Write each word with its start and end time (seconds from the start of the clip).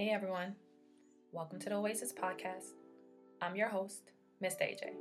Hey 0.00 0.12
everyone, 0.12 0.54
welcome 1.30 1.58
to 1.58 1.68
the 1.68 1.74
Oasis 1.74 2.10
Podcast. 2.10 2.70
I'm 3.42 3.54
your 3.54 3.68
host, 3.68 4.12
Miss 4.40 4.54
AJ. 4.54 4.92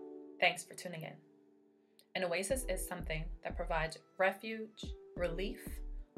Thanks 0.41 0.65
for 0.65 0.73
tuning 0.73 1.03
in. 1.03 1.13
An 2.15 2.25
oasis 2.25 2.65
is 2.67 2.85
something 2.85 3.23
that 3.41 3.55
provides 3.55 3.97
refuge, 4.17 4.83
relief, 5.15 5.65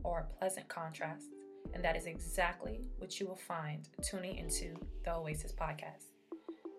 or 0.04 0.22
a 0.22 0.40
pleasant 0.40 0.68
contrast, 0.68 1.28
and 1.76 1.86
that 1.86 1.96
is 1.96 2.08
exactly 2.08 2.82
what 2.98 3.20
you 3.20 3.28
will 3.28 3.36
find 3.36 3.88
tuning 4.02 4.38
into 4.38 4.74
the 5.06 5.14
Oasis 5.14 5.52
Podcast. 5.52 6.08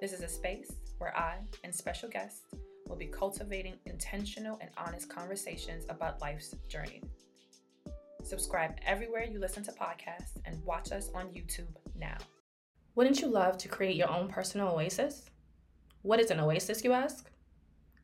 This 0.01 0.13
is 0.13 0.23
a 0.23 0.29
space 0.29 0.73
where 0.99 1.17
I 1.17 1.37
and 1.63 1.73
special 1.73 2.09
guests 2.09 2.53
will 2.89 2.97
be 2.97 3.07
cultivating 3.07 3.77
intentional 3.87 4.59
and 4.61 4.71
honest 4.77 5.09
conversations 5.09 5.85
about 5.89 6.21
life's 6.21 6.53
journey. 6.67 7.01
Subscribe 8.25 8.73
everywhere 8.85 9.25
you 9.25 9.39
listen 9.39 9.63
to 9.63 9.73
podcasts 9.73 10.41
and 10.47 10.65
watch 10.65 10.91
us 10.91 11.09
on 11.15 11.27
YouTube 11.27 11.77
now. 12.03 12.19
Wouldn't 12.95 13.21
you 13.21 13.29
love 13.29 13.57
to 13.59 13.69
create 13.69 13.97
your 13.97 14.11
own 14.11 14.29
personal 14.29 14.69
oasis? 14.69 15.31
What 16.03 16.21
is 16.21 16.31
an 16.31 16.41
oasis, 16.41 16.85
you 16.85 16.93
ask? 16.93 17.31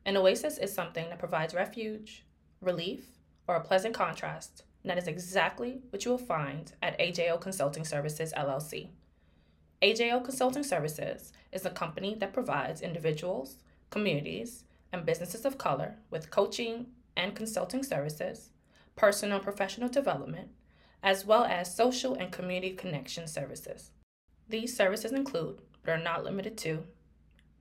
An 0.05 0.17
oasis 0.17 0.57
is 0.57 0.73
something 0.73 1.09
that 1.09 1.19
provides 1.19 1.53
refuge, 1.53 2.25
relief, 2.61 3.05
or 3.47 3.55
a 3.55 3.63
pleasant 3.63 3.93
contrast, 3.93 4.63
and 4.81 4.89
that 4.89 4.97
is 4.97 5.07
exactly 5.07 5.81
what 5.89 6.05
you 6.05 6.11
will 6.11 6.17
find 6.17 6.71
at 6.81 6.97
AJO 6.97 7.39
Consulting 7.41 7.83
Services 7.83 8.33
LLC. 8.35 8.89
AJO 9.81 10.23
Consulting 10.23 10.63
Services 10.63 11.33
is 11.51 11.65
a 11.65 11.69
company 11.69 12.15
that 12.15 12.33
provides 12.33 12.81
individuals, 12.81 13.57
communities, 13.89 14.63
and 14.91 15.05
businesses 15.05 15.45
of 15.45 15.57
color 15.57 15.95
with 16.09 16.31
coaching 16.31 16.87
and 17.15 17.35
consulting 17.35 17.83
services, 17.83 18.49
personal 18.95 19.35
and 19.35 19.43
professional 19.43 19.89
development, 19.89 20.49
as 21.01 21.25
well 21.25 21.45
as 21.45 21.75
social 21.75 22.13
and 22.15 22.31
community 22.31 22.71
connection 22.71 23.27
services. 23.27 23.91
These 24.47 24.75
services 24.75 25.11
include, 25.11 25.59
but 25.83 25.91
are 25.91 26.03
not 26.03 26.23
limited 26.23 26.57
to, 26.59 26.83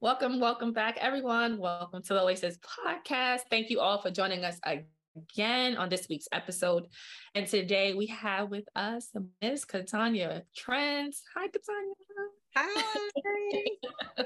Welcome, 0.00 0.40
welcome 0.40 0.72
back, 0.72 0.98
everyone. 1.00 1.58
Welcome 1.58 2.02
to 2.02 2.14
the 2.14 2.20
Oasis 2.20 2.58
podcast. 2.58 3.42
Thank 3.48 3.70
you 3.70 3.78
all 3.78 4.02
for 4.02 4.10
joining 4.10 4.44
us 4.44 4.58
again 4.64 5.76
on 5.76 5.88
this 5.88 6.08
week's 6.08 6.26
episode. 6.32 6.88
And 7.36 7.46
today 7.46 7.94
we 7.94 8.06
have 8.06 8.50
with 8.50 8.64
us 8.74 9.12
Miss 9.40 9.64
Katonya 9.64 10.42
Trent. 10.56 11.14
Hi, 11.36 11.46
Katonya. 11.46 11.94
Hi. 12.56 14.24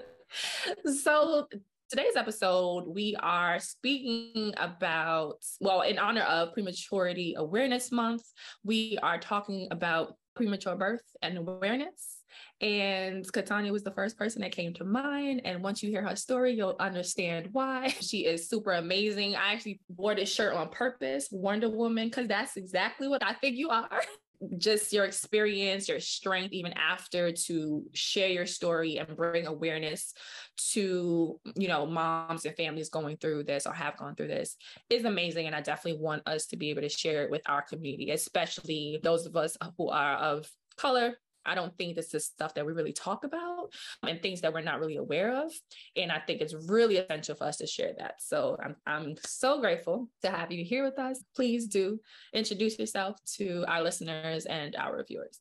so 1.02 1.48
today's 1.92 2.16
episode, 2.16 2.84
we 2.86 3.14
are 3.20 3.58
speaking 3.58 4.54
about, 4.56 5.44
well, 5.60 5.82
in 5.82 5.98
honor 5.98 6.22
of 6.22 6.54
Prematurity 6.54 7.34
Awareness 7.36 7.92
Month, 7.92 8.22
we 8.64 8.98
are 9.02 9.18
talking 9.18 9.68
about 9.70 10.14
premature 10.34 10.74
birth 10.74 11.02
and 11.20 11.36
awareness. 11.36 12.20
And 12.62 13.30
Katonya 13.30 13.72
was 13.72 13.82
the 13.82 13.90
first 13.90 14.16
person 14.16 14.40
that 14.40 14.52
came 14.52 14.72
to 14.72 14.84
mind. 14.84 15.42
And 15.44 15.62
once 15.62 15.82
you 15.82 15.90
hear 15.90 16.00
her 16.08 16.16
story, 16.16 16.54
you'll 16.54 16.76
understand 16.80 17.50
why. 17.52 17.94
She 18.00 18.24
is 18.24 18.48
super 18.48 18.72
amazing. 18.72 19.36
I 19.36 19.52
actually 19.52 19.82
wore 19.94 20.14
this 20.14 20.32
shirt 20.32 20.54
on 20.54 20.70
purpose, 20.70 21.28
Wonder 21.30 21.68
Woman, 21.68 22.08
because 22.08 22.26
that's 22.26 22.56
exactly 22.56 23.06
what 23.06 23.22
I 23.22 23.34
think 23.34 23.58
you 23.58 23.68
are. 23.68 23.90
just 24.58 24.92
your 24.92 25.04
experience, 25.04 25.88
your 25.88 26.00
strength, 26.00 26.52
even 26.52 26.72
after 26.72 27.32
to 27.32 27.84
share 27.92 28.28
your 28.28 28.46
story 28.46 28.98
and 28.98 29.16
bring 29.16 29.46
awareness 29.46 30.14
to, 30.72 31.40
you 31.56 31.68
know, 31.68 31.86
moms 31.86 32.44
and 32.44 32.56
families 32.56 32.88
going 32.88 33.16
through 33.16 33.44
this 33.44 33.66
or 33.66 33.72
have 33.72 33.96
gone 33.96 34.14
through 34.14 34.28
this 34.28 34.56
is 34.90 35.04
amazing. 35.04 35.46
And 35.46 35.54
I 35.54 35.60
definitely 35.60 36.00
want 36.00 36.26
us 36.26 36.46
to 36.46 36.56
be 36.56 36.70
able 36.70 36.82
to 36.82 36.88
share 36.88 37.24
it 37.24 37.30
with 37.30 37.42
our 37.46 37.62
community, 37.62 38.10
especially 38.10 39.00
those 39.02 39.26
of 39.26 39.36
us 39.36 39.56
who 39.76 39.88
are 39.88 40.16
of 40.16 40.50
color, 40.76 41.18
I 41.44 41.54
don't 41.54 41.76
think 41.76 41.96
this 41.96 42.14
is 42.14 42.26
stuff 42.26 42.54
that 42.54 42.66
we 42.66 42.72
really 42.72 42.92
talk 42.92 43.24
about 43.24 43.72
and 44.02 44.20
things 44.22 44.40
that 44.40 44.52
we're 44.52 44.60
not 44.60 44.80
really 44.80 44.96
aware 44.96 45.44
of. 45.44 45.52
And 45.96 46.12
I 46.12 46.18
think 46.18 46.40
it's 46.40 46.54
really 46.68 46.96
essential 46.96 47.34
for 47.34 47.44
us 47.44 47.56
to 47.58 47.66
share 47.66 47.92
that. 47.98 48.14
So 48.20 48.56
I'm, 48.62 48.76
I'm 48.86 49.16
so 49.24 49.60
grateful 49.60 50.08
to 50.22 50.30
have 50.30 50.52
you 50.52 50.64
here 50.64 50.84
with 50.84 50.98
us. 50.98 51.22
Please 51.34 51.66
do 51.66 52.00
introduce 52.32 52.78
yourself 52.78 53.16
to 53.36 53.64
our 53.68 53.82
listeners 53.82 54.46
and 54.46 54.76
our 54.76 55.04
viewers. 55.04 55.40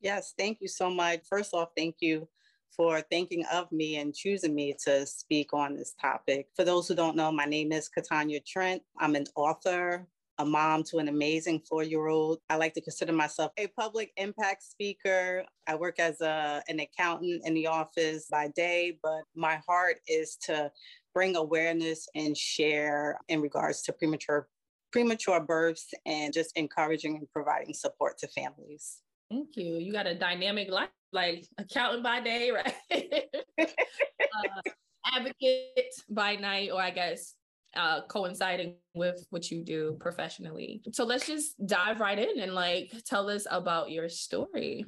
Yes, 0.00 0.34
thank 0.36 0.58
you 0.60 0.68
so 0.68 0.90
much. 0.90 1.20
First 1.28 1.54
off, 1.54 1.68
thank 1.76 1.96
you 2.00 2.28
for 2.76 3.00
thinking 3.02 3.44
of 3.52 3.70
me 3.70 3.96
and 3.96 4.14
choosing 4.14 4.54
me 4.54 4.74
to 4.84 5.06
speak 5.06 5.52
on 5.52 5.76
this 5.76 5.94
topic. 6.00 6.48
For 6.56 6.64
those 6.64 6.88
who 6.88 6.94
don't 6.94 7.16
know, 7.16 7.30
my 7.30 7.44
name 7.44 7.70
is 7.70 7.90
Katonya 7.96 8.44
Trent. 8.44 8.82
I'm 8.98 9.14
an 9.14 9.26
author, 9.36 10.06
a 10.38 10.44
mom 10.44 10.82
to 10.84 10.98
an 10.98 11.08
amazing 11.08 11.60
four 11.68 11.82
year 11.82 12.06
old. 12.06 12.38
I 12.50 12.56
like 12.56 12.74
to 12.74 12.80
consider 12.80 13.12
myself 13.12 13.52
a 13.58 13.66
public 13.68 14.12
impact 14.16 14.62
speaker. 14.62 15.44
I 15.66 15.74
work 15.74 15.98
as 15.98 16.20
a, 16.20 16.62
an 16.68 16.80
accountant 16.80 17.42
in 17.44 17.54
the 17.54 17.66
office 17.66 18.26
by 18.30 18.48
day, 18.48 18.98
but 19.02 19.22
my 19.34 19.60
heart 19.66 19.96
is 20.08 20.36
to 20.42 20.70
bring 21.14 21.36
awareness 21.36 22.08
and 22.14 22.36
share 22.36 23.18
in 23.28 23.40
regards 23.40 23.82
to 23.82 23.92
premature 23.92 24.48
premature 24.90 25.40
births 25.40 25.88
and 26.04 26.34
just 26.34 26.56
encouraging 26.56 27.16
and 27.16 27.30
providing 27.32 27.72
support 27.72 28.18
to 28.18 28.28
families. 28.28 28.98
Thank 29.30 29.56
you. 29.56 29.76
You 29.76 29.90
got 29.90 30.06
a 30.06 30.14
dynamic 30.14 30.70
life, 30.70 30.90
like 31.12 31.46
accountant 31.56 32.02
by 32.02 32.20
day, 32.20 32.50
right? 32.50 32.74
uh, 33.58 34.70
advocate 35.14 35.94
by 36.10 36.36
night, 36.36 36.70
or 36.70 36.82
I 36.82 36.90
guess 36.90 37.34
uh, 37.74 38.02
coinciding 38.08 38.76
with 38.94 39.26
what 39.30 39.50
you 39.50 39.62
do 39.62 39.96
professionally. 40.00 40.82
So 40.92 41.04
let's 41.04 41.26
just 41.26 41.54
dive 41.66 42.00
right 42.00 42.18
in 42.18 42.40
and 42.40 42.54
like 42.54 42.92
tell 43.04 43.28
us 43.30 43.46
about 43.50 43.90
your 43.90 44.08
story. 44.08 44.84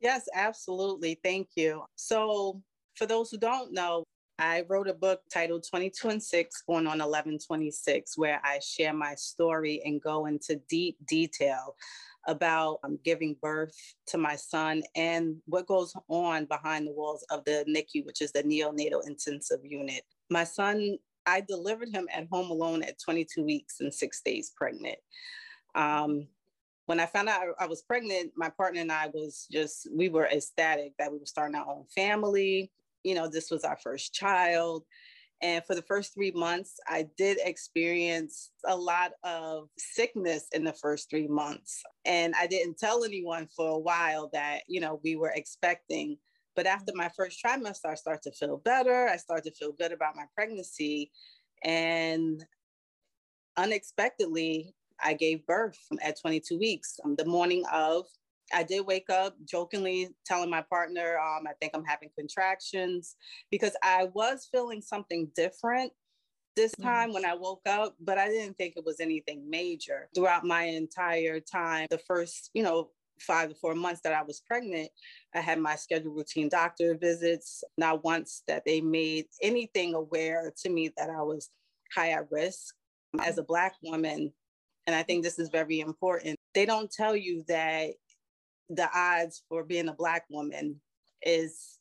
Yes, 0.00 0.28
absolutely. 0.34 1.20
Thank 1.22 1.50
you. 1.54 1.84
So, 1.94 2.60
for 2.96 3.06
those 3.06 3.30
who 3.30 3.38
don't 3.38 3.72
know, 3.72 4.04
I 4.38 4.64
wrote 4.68 4.88
a 4.88 4.94
book 4.94 5.20
titled 5.32 5.64
22 5.70 6.08
and 6.08 6.22
6, 6.22 6.62
born 6.66 6.86
on 6.86 6.98
1126, 6.98 8.18
where 8.18 8.40
I 8.44 8.58
share 8.58 8.92
my 8.92 9.14
story 9.14 9.80
and 9.84 10.02
go 10.02 10.26
into 10.26 10.60
deep 10.68 10.96
detail 11.06 11.76
about 12.26 12.78
um, 12.82 12.98
giving 13.04 13.36
birth 13.40 13.74
to 14.08 14.18
my 14.18 14.34
son 14.34 14.82
and 14.96 15.36
what 15.46 15.66
goes 15.66 15.94
on 16.08 16.46
behind 16.46 16.86
the 16.86 16.92
walls 16.92 17.24
of 17.30 17.44
the 17.44 17.64
NICU, 17.68 18.04
which 18.04 18.20
is 18.20 18.32
the 18.32 18.42
neonatal 18.42 19.06
intensive 19.06 19.60
unit. 19.62 20.02
My 20.30 20.44
son 20.44 20.98
I 21.26 21.40
delivered 21.40 21.90
him 21.90 22.08
at 22.12 22.28
home 22.30 22.50
alone 22.50 22.82
at 22.82 23.00
22 23.00 23.44
weeks 23.44 23.80
and 23.80 23.92
six 23.92 24.20
days 24.24 24.52
pregnant. 24.56 24.98
Um, 25.74 26.28
when 26.86 27.00
I 27.00 27.06
found 27.06 27.28
out 27.28 27.42
I 27.58 27.66
was 27.66 27.82
pregnant, 27.82 28.32
my 28.36 28.50
partner 28.50 28.80
and 28.80 28.92
I 28.92 29.08
was 29.14 29.46
just, 29.50 29.88
we 29.94 30.08
were 30.08 30.26
ecstatic 30.26 30.92
that 30.98 31.12
we 31.12 31.18
were 31.18 31.26
starting 31.26 31.54
our 31.54 31.68
own 31.68 31.84
family. 31.94 32.70
You 33.04 33.14
know, 33.14 33.28
this 33.28 33.50
was 33.50 33.64
our 33.64 33.78
first 33.82 34.12
child. 34.12 34.84
And 35.42 35.64
for 35.64 35.74
the 35.74 35.82
first 35.82 36.14
three 36.14 36.30
months, 36.30 36.78
I 36.86 37.08
did 37.16 37.38
experience 37.44 38.50
a 38.64 38.76
lot 38.76 39.12
of 39.24 39.68
sickness 39.76 40.46
in 40.52 40.62
the 40.62 40.72
first 40.72 41.10
three 41.10 41.26
months. 41.26 41.82
And 42.04 42.32
I 42.38 42.46
didn't 42.46 42.78
tell 42.78 43.04
anyone 43.04 43.48
for 43.56 43.70
a 43.70 43.78
while 43.78 44.30
that, 44.32 44.60
you 44.68 44.80
know, 44.80 45.00
we 45.02 45.16
were 45.16 45.32
expecting. 45.34 46.18
But 46.54 46.66
after 46.66 46.92
my 46.94 47.10
first 47.16 47.42
trimester, 47.44 47.86
I 47.86 47.94
started 47.94 48.22
to 48.24 48.32
feel 48.32 48.58
better. 48.58 49.08
I 49.08 49.16
started 49.16 49.44
to 49.44 49.56
feel 49.58 49.72
good 49.72 49.92
about 49.92 50.16
my 50.16 50.24
pregnancy. 50.34 51.10
And 51.64 52.44
unexpectedly, 53.56 54.74
I 55.02 55.14
gave 55.14 55.46
birth 55.46 55.78
at 56.02 56.20
22 56.20 56.58
weeks. 56.58 56.98
Um, 57.04 57.16
the 57.16 57.24
morning 57.24 57.64
of, 57.72 58.06
I 58.54 58.62
did 58.62 58.86
wake 58.86 59.08
up 59.08 59.34
jokingly 59.44 60.08
telling 60.26 60.50
my 60.50 60.62
partner, 60.62 61.18
um, 61.18 61.46
I 61.46 61.52
think 61.60 61.72
I'm 61.74 61.84
having 61.84 62.10
contractions 62.16 63.16
because 63.50 63.74
I 63.82 64.08
was 64.12 64.48
feeling 64.50 64.82
something 64.82 65.30
different 65.34 65.92
this 66.54 66.72
time 66.82 67.12
when 67.12 67.24
I 67.24 67.34
woke 67.34 67.62
up, 67.66 67.94
but 68.00 68.18
I 68.18 68.28
didn't 68.28 68.58
think 68.58 68.74
it 68.76 68.84
was 68.84 69.00
anything 69.00 69.48
major. 69.48 70.08
Throughout 70.14 70.44
my 70.44 70.64
entire 70.64 71.40
time, 71.40 71.86
the 71.90 71.98
first, 71.98 72.50
you 72.52 72.62
know, 72.62 72.90
five 73.20 73.48
to 73.48 73.54
four 73.54 73.74
months 73.74 74.00
that 74.02 74.12
I 74.12 74.22
was 74.22 74.40
pregnant, 74.40 74.90
I 75.34 75.40
had 75.40 75.58
my 75.58 75.76
scheduled 75.76 76.16
routine 76.16 76.48
doctor 76.48 76.96
visits. 76.96 77.64
Not 77.78 78.04
once 78.04 78.42
that 78.46 78.64
they 78.64 78.80
made 78.80 79.26
anything 79.40 79.94
aware 79.94 80.52
to 80.62 80.70
me 80.70 80.90
that 80.96 81.10
I 81.10 81.22
was 81.22 81.50
high 81.94 82.10
at 82.10 82.30
risk. 82.30 82.74
As 83.22 83.36
a 83.36 83.42
Black 83.42 83.74
woman, 83.82 84.32
and 84.86 84.96
I 84.96 85.02
think 85.02 85.22
this 85.22 85.38
is 85.38 85.50
very 85.50 85.80
important. 85.80 86.36
They 86.54 86.64
don't 86.64 86.90
tell 86.90 87.14
you 87.14 87.44
that 87.48 87.90
the 88.70 88.88
odds 88.94 89.42
for 89.48 89.64
being 89.64 89.88
a 89.88 89.94
Black 89.94 90.24
woman 90.30 90.80
is, 91.20 91.78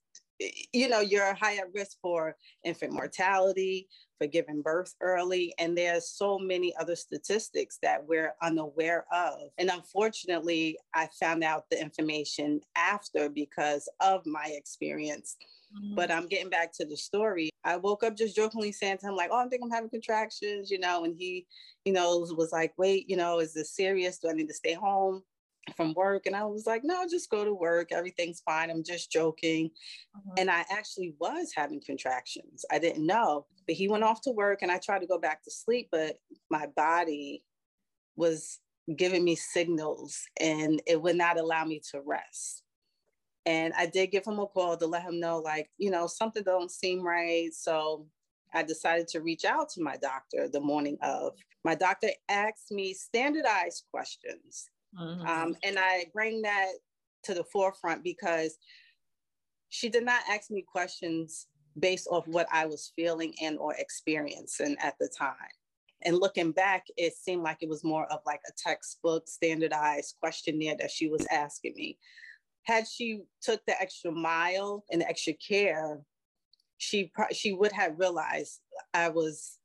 you 0.73 0.89
know, 0.89 0.99
you're 0.99 1.33
high 1.33 1.55
at 1.55 1.73
risk 1.73 1.97
for 2.01 2.35
infant 2.65 2.91
mortality, 2.91 3.87
for 4.21 4.27
giving 4.27 4.61
birth 4.61 4.93
early. 5.01 5.51
And 5.57 5.75
there's 5.75 6.07
so 6.07 6.37
many 6.37 6.75
other 6.79 6.95
statistics 6.95 7.79
that 7.81 8.07
we're 8.07 8.35
unaware 8.43 9.05
of. 9.11 9.49
And 9.57 9.71
unfortunately, 9.71 10.77
I 10.93 11.09
found 11.19 11.43
out 11.43 11.65
the 11.71 11.81
information 11.81 12.61
after 12.75 13.29
because 13.29 13.89
of 13.99 14.23
my 14.27 14.53
experience. 14.55 15.37
Mm-hmm. 15.75 15.95
But 15.95 16.11
I'm 16.11 16.27
getting 16.27 16.49
back 16.51 16.71
to 16.73 16.85
the 16.85 16.97
story. 16.97 17.49
I 17.63 17.77
woke 17.77 18.03
up 18.03 18.15
just 18.15 18.35
jokingly 18.35 18.71
saying 18.71 18.99
to 18.99 19.07
him, 19.07 19.15
like, 19.15 19.29
oh, 19.31 19.43
I 19.43 19.47
think 19.47 19.63
I'm 19.63 19.71
having 19.71 19.89
contractions, 19.89 20.69
you 20.69 20.77
know, 20.77 21.03
and 21.05 21.15
he, 21.17 21.47
you 21.85 21.93
know, 21.93 22.19
was 22.37 22.51
like, 22.51 22.73
wait, 22.77 23.09
you 23.09 23.17
know, 23.17 23.39
is 23.39 23.53
this 23.55 23.75
serious? 23.75 24.19
Do 24.19 24.29
I 24.29 24.33
need 24.33 24.49
to 24.49 24.53
stay 24.53 24.73
home? 24.73 25.23
From 25.75 25.93
work 25.93 26.25
and 26.25 26.35
I 26.35 26.45
was 26.45 26.65
like, 26.65 26.83
no, 26.83 27.05
just 27.09 27.29
go 27.29 27.43
to 27.43 27.53
work. 27.53 27.91
Everything's 27.91 28.41
fine. 28.41 28.69
I'm 28.69 28.83
just 28.83 29.11
joking. 29.11 29.71
Uh-huh. 30.15 30.35
And 30.37 30.49
I 30.49 30.65
actually 30.71 31.15
was 31.19 31.51
having 31.55 31.81
contractions. 31.85 32.65
I 32.71 32.79
didn't 32.79 33.05
know. 33.05 33.45
But 33.67 33.75
he 33.75 33.87
went 33.87 34.03
off 34.03 34.21
to 34.21 34.31
work 34.31 34.61
and 34.61 34.71
I 34.71 34.77
tried 34.77 34.99
to 34.99 35.07
go 35.07 35.17
back 35.17 35.43
to 35.43 35.51
sleep, 35.51 35.89
but 35.91 36.19
my 36.49 36.67
body 36.75 37.43
was 38.15 38.59
giving 38.97 39.23
me 39.23 39.35
signals 39.35 40.21
and 40.39 40.81
it 40.87 41.01
would 41.01 41.15
not 41.15 41.39
allow 41.39 41.65
me 41.65 41.81
to 41.91 42.01
rest. 42.05 42.63
And 43.45 43.73
I 43.77 43.87
did 43.87 44.11
give 44.11 44.25
him 44.25 44.39
a 44.39 44.45
call 44.45 44.77
to 44.77 44.85
let 44.85 45.03
him 45.03 45.19
know, 45.19 45.39
like, 45.39 45.69
you 45.77 45.89
know, 45.89 46.07
something 46.07 46.43
don't 46.43 46.69
seem 46.69 47.01
right. 47.01 47.51
So 47.53 48.05
I 48.53 48.63
decided 48.63 49.07
to 49.09 49.21
reach 49.21 49.45
out 49.45 49.69
to 49.69 49.81
my 49.81 49.97
doctor 49.97 50.47
the 50.47 50.59
morning 50.59 50.97
of. 51.01 51.33
My 51.63 51.75
doctor 51.75 52.09
asked 52.29 52.71
me 52.71 52.93
standardized 52.93 53.85
questions 53.91 54.69
Mm-hmm. 54.99 55.25
Um, 55.25 55.55
and 55.63 55.77
I 55.79 56.05
bring 56.13 56.41
that 56.43 56.71
to 57.23 57.33
the 57.33 57.43
forefront 57.43 58.03
because 58.03 58.57
she 59.69 59.89
did 59.89 60.03
not 60.03 60.21
ask 60.29 60.51
me 60.51 60.63
questions 60.69 61.47
based 61.79 62.07
off 62.11 62.27
what 62.27 62.47
I 62.51 62.65
was 62.65 62.91
feeling 62.95 63.33
and 63.41 63.57
or 63.57 63.73
experiencing 63.75 64.75
at 64.81 64.95
the 64.99 65.09
time. 65.17 65.35
And 66.03 66.17
looking 66.17 66.51
back, 66.51 66.85
it 66.97 67.13
seemed 67.13 67.43
like 67.43 67.57
it 67.61 67.69
was 67.69 67.83
more 67.83 68.11
of 68.11 68.19
like 68.25 68.41
a 68.47 68.51
textbook 68.57 69.27
standardized 69.27 70.15
questionnaire 70.19 70.75
that 70.79 70.91
she 70.91 71.07
was 71.07 71.25
asking 71.31 71.73
me. 71.75 71.97
Had 72.63 72.87
she 72.87 73.21
took 73.41 73.61
the 73.65 73.79
extra 73.79 74.11
mile 74.11 74.83
and 74.91 75.01
the 75.01 75.07
extra 75.07 75.33
care, 75.33 75.99
she 76.77 77.11
she 77.31 77.53
would 77.53 77.71
have 77.71 77.99
realized 77.99 78.61
I 78.93 79.09
was 79.09 79.59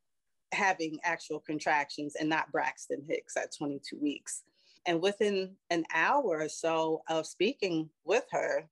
having 0.53 0.99
actual 1.03 1.41
contractions 1.41 2.15
and 2.19 2.29
not 2.29 2.53
Braxton 2.53 3.05
Hicks 3.09 3.37
at 3.37 3.55
22 3.57 3.99
weeks. 4.01 4.43
And 4.87 5.03
within 5.03 5.57
an 5.71 5.85
hour 5.93 6.41
or 6.41 6.49
so 6.49 7.03
of 7.09 7.27
speaking 7.27 7.91
with 8.05 8.25
her, 8.31 8.69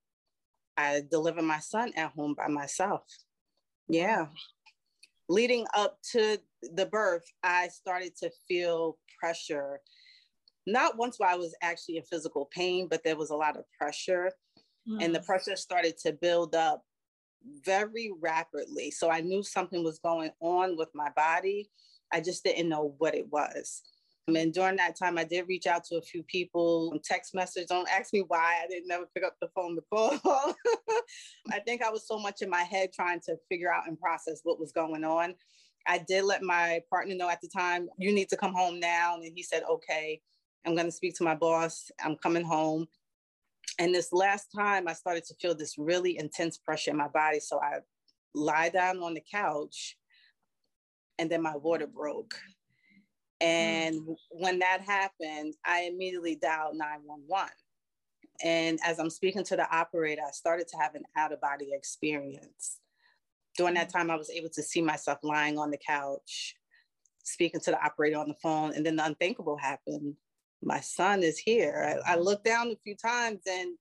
I 0.77 1.03
delivered 1.11 1.43
my 1.43 1.59
son 1.59 1.93
at 1.97 2.13
home 2.13 2.35
by 2.35 2.49
myself. 2.49 3.03
Yeah. 3.89 4.27
Leading 5.29 5.67
up 5.75 5.99
to 6.13 6.39
the 6.63 6.87
birth, 6.87 7.25
I 7.43 7.69
started 7.69 8.17
to 8.19 8.31
feel 8.47 8.99
pressure. 9.19 9.81
Not 10.67 10.97
once 10.97 11.19
while 11.19 11.35
I 11.35 11.39
was 11.39 11.55
actually 11.63 11.97
in 11.97 12.05
physical 12.05 12.49
pain, 12.53 12.89
but 12.89 13.03
there 13.05 13.17
was 13.17 13.31
a 13.31 13.37
lot 13.37 13.57
of 13.57 13.65
pressure. 13.79 14.31
Mm. 14.89 15.05
And 15.05 15.15
the 15.15 15.21
mm. 15.21 15.27
pressure 15.27 15.57
started 15.57 15.99
to 15.99 16.13
build 16.13 16.55
up 16.55 16.85
very 17.65 18.13
rapidly. 18.21 18.91
So 18.91 19.11
I 19.11 19.21
knew 19.21 19.43
something 19.43 19.83
was 19.83 19.99
going 19.99 20.31
on 20.41 20.77
with 20.77 20.89
my 20.95 21.11
body. 21.17 21.71
I 22.13 22.21
just 22.21 22.45
didn't 22.45 22.69
know 22.69 22.95
what 22.99 23.15
it 23.15 23.31
was. 23.31 23.83
And 24.27 24.55
during 24.55 24.77
that 24.77 24.97
time, 24.97 25.19
I 25.19 25.25
did 25.25 25.47
reach 25.49 25.67
out 25.67 25.85
to 25.85 25.97
a 25.97 26.03
few 26.03 26.23
people, 26.23 26.99
text 27.05 27.35
message. 27.35 27.69
Don't 27.69 27.89
ask 27.91 28.13
me 28.13 28.25
why 28.27 28.63
I 28.63 28.67
didn't 28.69 28.89
never 28.89 29.07
pick 29.15 29.23
up 29.23 29.37
the 29.41 29.49
phone 29.55 29.77
to 29.77 29.83
call. 29.93 30.19
I 31.53 31.59
think 31.61 31.83
I 31.83 31.91
was 31.91 32.07
so 32.07 32.19
much 32.19 32.41
in 32.41 32.49
my 32.49 32.63
head 32.63 32.91
trying 32.95 33.21
to 33.27 33.37
figure 33.51 33.73
out 33.73 33.87
and 33.87 34.01
process 34.01 34.41
what 34.43 34.59
was 34.59 34.73
going 34.73 35.05
on. 35.05 35.35
I 35.87 35.99
did 35.99 36.25
let 36.25 36.43
my 36.43 36.81
partner 36.89 37.15
know 37.15 37.29
at 37.29 37.43
the 37.43 37.49
time, 37.49 37.89
you 37.99 38.15
need 38.15 38.31
to 38.31 38.37
come 38.37 38.55
home 38.55 38.81
now. 38.81 39.17
And 39.17 39.31
he 39.35 39.43
said, 39.43 39.63
okay, 39.71 40.23
I'm 40.65 40.75
going 40.75 40.87
to 40.87 40.93
speak 40.93 41.15
to 41.17 41.25
my 41.25 41.35
boss. 41.35 41.91
I'm 42.03 42.17
coming 42.17 42.45
home. 42.45 42.87
And 43.79 43.95
this 43.95 44.11
last 44.11 44.49
time, 44.57 44.89
I 44.89 44.95
started 44.95 45.25
to 45.27 45.35
feel 45.35 45.55
this 45.55 45.77
really 45.77 46.17
intense 46.17 46.57
pressure 46.57 46.93
in 46.93 46.97
my 46.97 47.09
body. 47.09 47.41
So 47.41 47.61
I 47.61 47.81
lie 48.35 48.71
down 48.71 49.03
on 49.03 49.13
the 49.13 49.23
couch 49.31 49.99
and 51.19 51.31
then 51.31 51.43
my 51.43 51.57
water 51.57 51.87
broke. 51.87 52.35
Mm. 53.43 53.47
And 53.47 54.01
mm. 54.03 54.17
when 54.31 54.59
that 54.61 54.81
happened, 54.83 55.55
I 55.65 55.83
immediately 55.83 56.37
dialed 56.37 56.77
911. 56.77 57.51
And 58.43 58.79
as 58.85 58.99
I'm 58.99 59.11
speaking 59.11 59.45
to 59.45 59.57
the 59.57 59.71
operator, 59.75 60.23
I 60.27 60.33
started 60.33 60.69
to 60.69 60.77
have 60.77 60.95
an 60.95 61.05
out 61.17 61.33
of 61.33 61.41
body 61.41 61.71
experience. 61.73 62.79
During 63.57 63.75
that 63.75 63.89
mm. 63.89 63.93
time, 63.93 64.11
I 64.11 64.17
was 64.17 64.31
able 64.31 64.51
to 64.51 64.63
see 64.63 64.83
myself 64.83 65.19
lying 65.23 65.59
on 65.59 65.71
the 65.71 65.79
couch, 65.79 66.57
speaking 67.23 67.61
to 67.61 67.71
the 67.71 67.85
operator 67.85 68.19
on 68.19 68.29
the 68.29 68.37
phone. 68.43 68.73
And 68.75 68.85
then 68.85 68.97
the 68.97 69.05
unthinkable 69.05 69.57
happened. 69.57 70.15
My 70.63 70.81
son 70.81 71.23
is 71.23 71.39
here. 71.39 72.01
I, 72.07 72.13
I 72.13 72.17
looked 72.17 72.45
down 72.45 72.69
a 72.69 72.77
few 72.85 72.97
times 72.97 73.41
and 73.47 73.77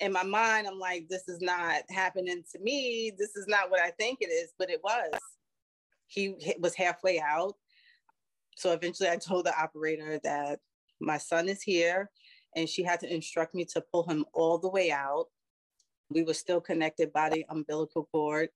in 0.00 0.12
my 0.12 0.22
mind, 0.22 0.66
I'm 0.66 0.78
like, 0.78 1.08
this 1.08 1.28
is 1.28 1.40
not 1.40 1.82
happening 1.90 2.42
to 2.52 2.58
me. 2.58 3.12
This 3.18 3.36
is 3.36 3.46
not 3.46 3.70
what 3.70 3.80
I 3.80 3.90
think 3.90 4.18
it 4.20 4.30
is, 4.30 4.52
but 4.58 4.70
it 4.70 4.80
was. 4.82 5.10
He 6.06 6.56
was 6.58 6.74
halfway 6.74 7.20
out. 7.20 7.54
So 8.56 8.72
eventually 8.72 9.08
I 9.08 9.16
told 9.16 9.46
the 9.46 9.58
operator 9.58 10.20
that 10.24 10.60
my 11.00 11.18
son 11.18 11.48
is 11.48 11.62
here 11.62 12.10
and 12.56 12.68
she 12.68 12.82
had 12.82 13.00
to 13.00 13.12
instruct 13.12 13.54
me 13.54 13.64
to 13.66 13.82
pull 13.92 14.08
him 14.08 14.24
all 14.32 14.58
the 14.58 14.68
way 14.68 14.90
out. 14.90 15.26
We 16.10 16.22
were 16.22 16.34
still 16.34 16.60
connected 16.60 17.12
by 17.12 17.30
the 17.30 17.44
umbilical 17.48 18.08
cord 18.10 18.48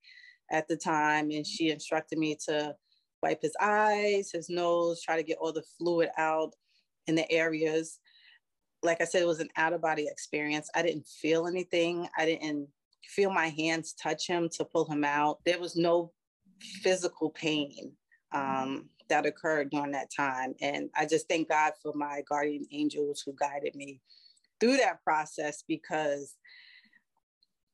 at 0.50 0.69
the 0.69 0.76
time, 0.76 1.31
and 1.31 1.46
she 1.46 1.70
instructed 1.70 2.19
me 2.19 2.37
to 2.46 2.75
wipe 3.23 3.41
his 3.41 3.56
eyes, 3.61 4.31
his 4.32 4.50
nose, 4.50 5.00
try 5.00 5.17
to 5.17 5.23
get 5.23 5.38
all 5.41 5.52
the 5.52 5.64
fluid 5.79 6.11
out 6.19 6.52
in 7.06 7.14
the 7.14 7.31
areas. 7.31 7.99
Like 8.82 9.00
I 9.00 9.05
said, 9.05 9.23
it 9.23 9.29
was 9.29 9.41
an 9.41 9.49
out 9.56 9.73
of 9.73 9.81
body 9.81 10.06
experience. 10.11 10.69
I 10.75 10.82
didn't 10.82 11.06
feel 11.06 11.46
anything. 11.46 12.08
I 12.19 12.26
didn't 12.26 12.69
feel 13.06 13.32
my 13.32 13.49
hands 13.49 13.94
touch 13.94 14.26
him 14.26 14.49
to 14.55 14.64
pull 14.64 14.85
him 14.87 15.05
out. 15.05 15.38
There 15.46 15.58
was 15.58 15.76
no 15.76 16.12
physical 16.82 17.31
pain. 17.31 17.93
Um, 18.32 18.91
that 19.09 19.27
occurred 19.27 19.71
during 19.71 19.93
that 19.93 20.11
time. 20.15 20.55
And 20.61 20.91
I 20.97 21.06
just 21.06 21.29
thank 21.29 21.49
God 21.49 21.73
for 21.82 21.93
my 21.94 22.23
guardian 22.29 22.67
angels 22.73 23.23
who 23.25 23.34
guided 23.39 23.75
me 23.75 24.01
through 24.61 24.77
that 24.79 25.03
process 25.03 25.63
because 25.67 26.37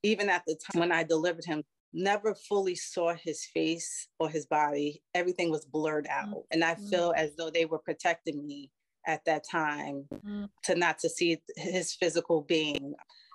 even 0.02 0.28
at 0.28 0.42
the 0.46 0.56
time 0.56 0.80
when 0.80 0.92
I 0.92 1.04
delivered 1.04 1.44
him, 1.44 1.62
never 1.92 2.34
fully 2.34 2.75
saw 2.75 3.14
his 3.14 3.44
face 3.52 4.08
or 4.18 4.28
his 4.28 4.46
body. 4.46 5.02
Everything 5.14 5.50
was 5.50 5.64
blurred 5.64 6.06
out. 6.08 6.28
Mm-hmm. 6.28 6.52
And 6.52 6.64
I 6.64 6.75
feel 6.75 7.12
as 7.16 7.34
though 7.37 7.50
they 7.50 7.64
were 7.64 7.78
protecting 7.78 8.46
me 8.46 8.70
at 9.06 9.25
that 9.25 9.44
time 9.49 10.06
mm-hmm. 10.12 10.44
to 10.64 10.75
not 10.75 10.99
to 11.00 11.08
see 11.08 11.40
his 11.56 11.94
physical 11.94 12.42
being. 12.42 12.94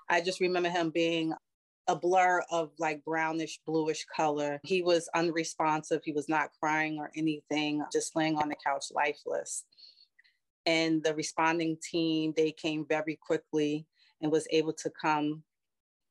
I 0.09 0.21
just 0.21 0.39
remember 0.39 0.69
him 0.69 0.89
being 0.91 1.33
a 1.87 1.95
blur 1.95 2.43
of 2.49 2.71
like 2.79 3.03
brownish 3.05 3.59
bluish 3.65 4.05
color. 4.15 4.59
He 4.63 4.81
was 4.81 5.09
unresponsive. 5.13 6.01
He 6.03 6.11
was 6.11 6.27
not 6.27 6.49
crying 6.59 6.97
or 6.97 7.11
anything, 7.15 7.83
just 7.91 8.15
laying 8.15 8.37
on 8.37 8.49
the 8.49 8.55
couch 8.65 8.85
lifeless. 8.91 9.65
And 10.65 11.03
the 11.03 11.13
responding 11.13 11.77
team, 11.91 12.33
they 12.35 12.51
came 12.51 12.85
very 12.89 13.19
quickly 13.21 13.85
and 14.21 14.31
was 14.31 14.47
able 14.51 14.73
to 14.73 14.91
come 14.99 15.43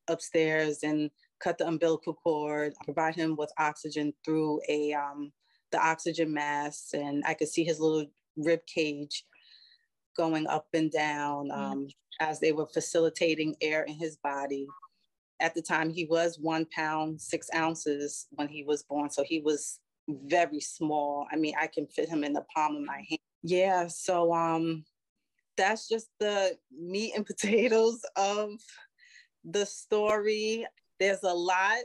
upstairs 0.08 0.80
and 0.84 1.10
cut 1.40 1.58
the 1.58 1.66
umbilical 1.66 2.14
cord, 2.14 2.72
provide 2.84 3.16
him 3.16 3.34
with 3.36 3.52
oxygen 3.58 4.12
through 4.24 4.60
a 4.68 4.92
um, 4.92 5.32
the 5.72 5.84
oxygen 5.84 6.32
mask, 6.32 6.94
and 6.94 7.24
I 7.26 7.34
could 7.34 7.48
see 7.48 7.64
his 7.64 7.80
little 7.80 8.06
rib 8.36 8.60
cage 8.72 9.24
going 10.16 10.46
up 10.46 10.68
and 10.72 10.92
down 10.92 11.50
um, 11.50 11.88
as 12.20 12.38
they 12.38 12.52
were 12.52 12.66
facilitating 12.66 13.56
air 13.60 13.82
in 13.82 13.94
his 13.94 14.16
body 14.18 14.68
at 15.40 15.54
the 15.54 15.62
time 15.62 15.90
he 15.90 16.06
was 16.06 16.38
one 16.38 16.66
pound 16.74 17.20
six 17.20 17.48
ounces 17.54 18.26
when 18.30 18.48
he 18.48 18.64
was 18.64 18.82
born 18.82 19.10
so 19.10 19.24
he 19.24 19.40
was 19.40 19.80
very 20.08 20.60
small. 20.60 21.26
I 21.32 21.36
mean 21.36 21.54
i 21.60 21.66
can 21.66 21.86
fit 21.86 22.08
him 22.08 22.24
in 22.24 22.32
the 22.32 22.44
palm 22.54 22.76
of 22.76 22.82
my 22.82 23.02
hand. 23.08 23.20
Yeah 23.42 23.86
so 23.88 24.32
um 24.32 24.84
that's 25.56 25.88
just 25.88 26.08
the 26.20 26.56
meat 26.76 27.12
and 27.16 27.26
potatoes 27.32 28.00
of 28.16 28.50
the 29.44 29.64
story. 29.66 30.66
There's 30.98 31.22
a 31.22 31.34
lot 31.34 31.78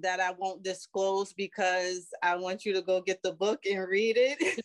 that 0.00 0.20
i 0.20 0.30
won't 0.38 0.62
disclose 0.62 1.32
because 1.32 2.08
i 2.22 2.36
want 2.36 2.64
you 2.64 2.72
to 2.72 2.82
go 2.82 3.00
get 3.00 3.22
the 3.22 3.32
book 3.32 3.60
and 3.64 3.88
read 3.88 4.16
it 4.18 4.62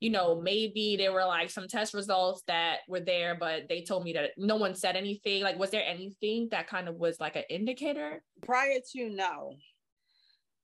you 0.00 0.10
know 0.10 0.40
maybe 0.40 0.96
there 0.96 1.12
were 1.12 1.24
like 1.24 1.50
some 1.50 1.66
test 1.66 1.94
results 1.94 2.42
that 2.46 2.78
were 2.88 3.00
there 3.00 3.34
but 3.34 3.68
they 3.68 3.82
told 3.82 4.04
me 4.04 4.12
that 4.12 4.30
no 4.36 4.56
one 4.56 4.74
said 4.74 4.96
anything 4.96 5.42
like 5.42 5.58
was 5.58 5.70
there 5.70 5.84
anything 5.84 6.48
that 6.50 6.68
kind 6.68 6.88
of 6.88 6.96
was 6.96 7.18
like 7.20 7.36
an 7.36 7.44
indicator 7.50 8.22
prior 8.42 8.78
to 8.92 9.08
no 9.10 9.54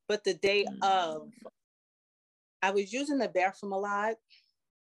but 0.09 0.23
the 0.25 0.35
day 0.35 0.65
mm-hmm. 0.65 0.83
of 0.83 1.29
i 2.63 2.71
was 2.71 2.93
using 2.93 3.19
the 3.19 3.29
bathroom 3.29 3.73
a 3.73 3.79
lot 3.79 4.15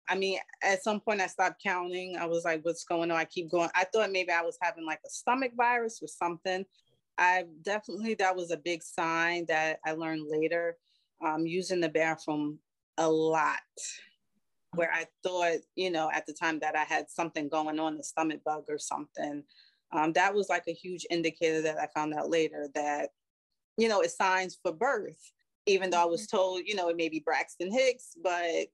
I 0.08 0.16
mean, 0.16 0.38
at 0.62 0.82
some 0.82 1.00
point 1.00 1.20
I 1.20 1.26
stopped 1.26 1.62
counting. 1.62 2.16
I 2.16 2.26
was 2.26 2.44
like, 2.44 2.64
what's 2.64 2.84
going 2.84 3.10
on? 3.10 3.16
I 3.16 3.24
keep 3.24 3.50
going. 3.50 3.70
I 3.74 3.84
thought 3.84 4.12
maybe 4.12 4.30
I 4.30 4.42
was 4.42 4.58
having 4.60 4.84
like 4.84 5.00
a 5.04 5.10
stomach 5.10 5.52
virus 5.56 6.00
or 6.02 6.08
something. 6.08 6.64
I 7.18 7.44
definitely, 7.62 8.14
that 8.14 8.37
was 8.37 8.50
a 8.50 8.56
big 8.56 8.83
sign 8.83 9.47
that 9.47 9.78
I 9.85 9.92
learned 9.92 10.26
later, 10.28 10.76
um, 11.25 11.47
using 11.47 11.80
the 11.80 11.88
bathroom 11.88 12.59
a 12.99 13.09
lot, 13.09 13.59
where 14.75 14.92
I 14.92 15.06
thought, 15.23 15.59
you 15.76 15.90
know, 15.90 16.11
at 16.12 16.26
the 16.26 16.33
time 16.33 16.59
that 16.61 16.76
I 16.76 16.85
had 16.85 17.09
something 17.09 17.49
going 17.49 17.78
on, 17.78 17.97
the 17.97 18.02
stomach 18.02 18.40
bug 18.44 18.64
or 18.68 18.78
something. 18.78 19.44
Um, 19.92 20.12
that 20.14 20.35
was 20.35 20.49
like 20.49 20.64
a 20.66 20.73
huge 20.73 21.06
indicator 21.11 21.62
that 21.62 21.78
I 21.78 21.87
found 21.94 22.14
out 22.14 22.30
later 22.30 22.68
that, 22.75 23.11
you 23.76 23.88
know, 23.88 24.00
it's 24.00 24.16
signs 24.16 24.59
for 24.61 24.73
birth, 24.73 25.33
even 25.66 25.90
though 25.90 26.02
I 26.02 26.06
was 26.06 26.23
mm-hmm. 26.23 26.37
told, 26.37 26.62
you 26.64 26.75
know, 26.75 26.88
it 26.88 26.97
may 26.97 27.09
be 27.09 27.21
Braxton 27.21 27.71
Hicks, 27.71 28.16
but 28.23 28.66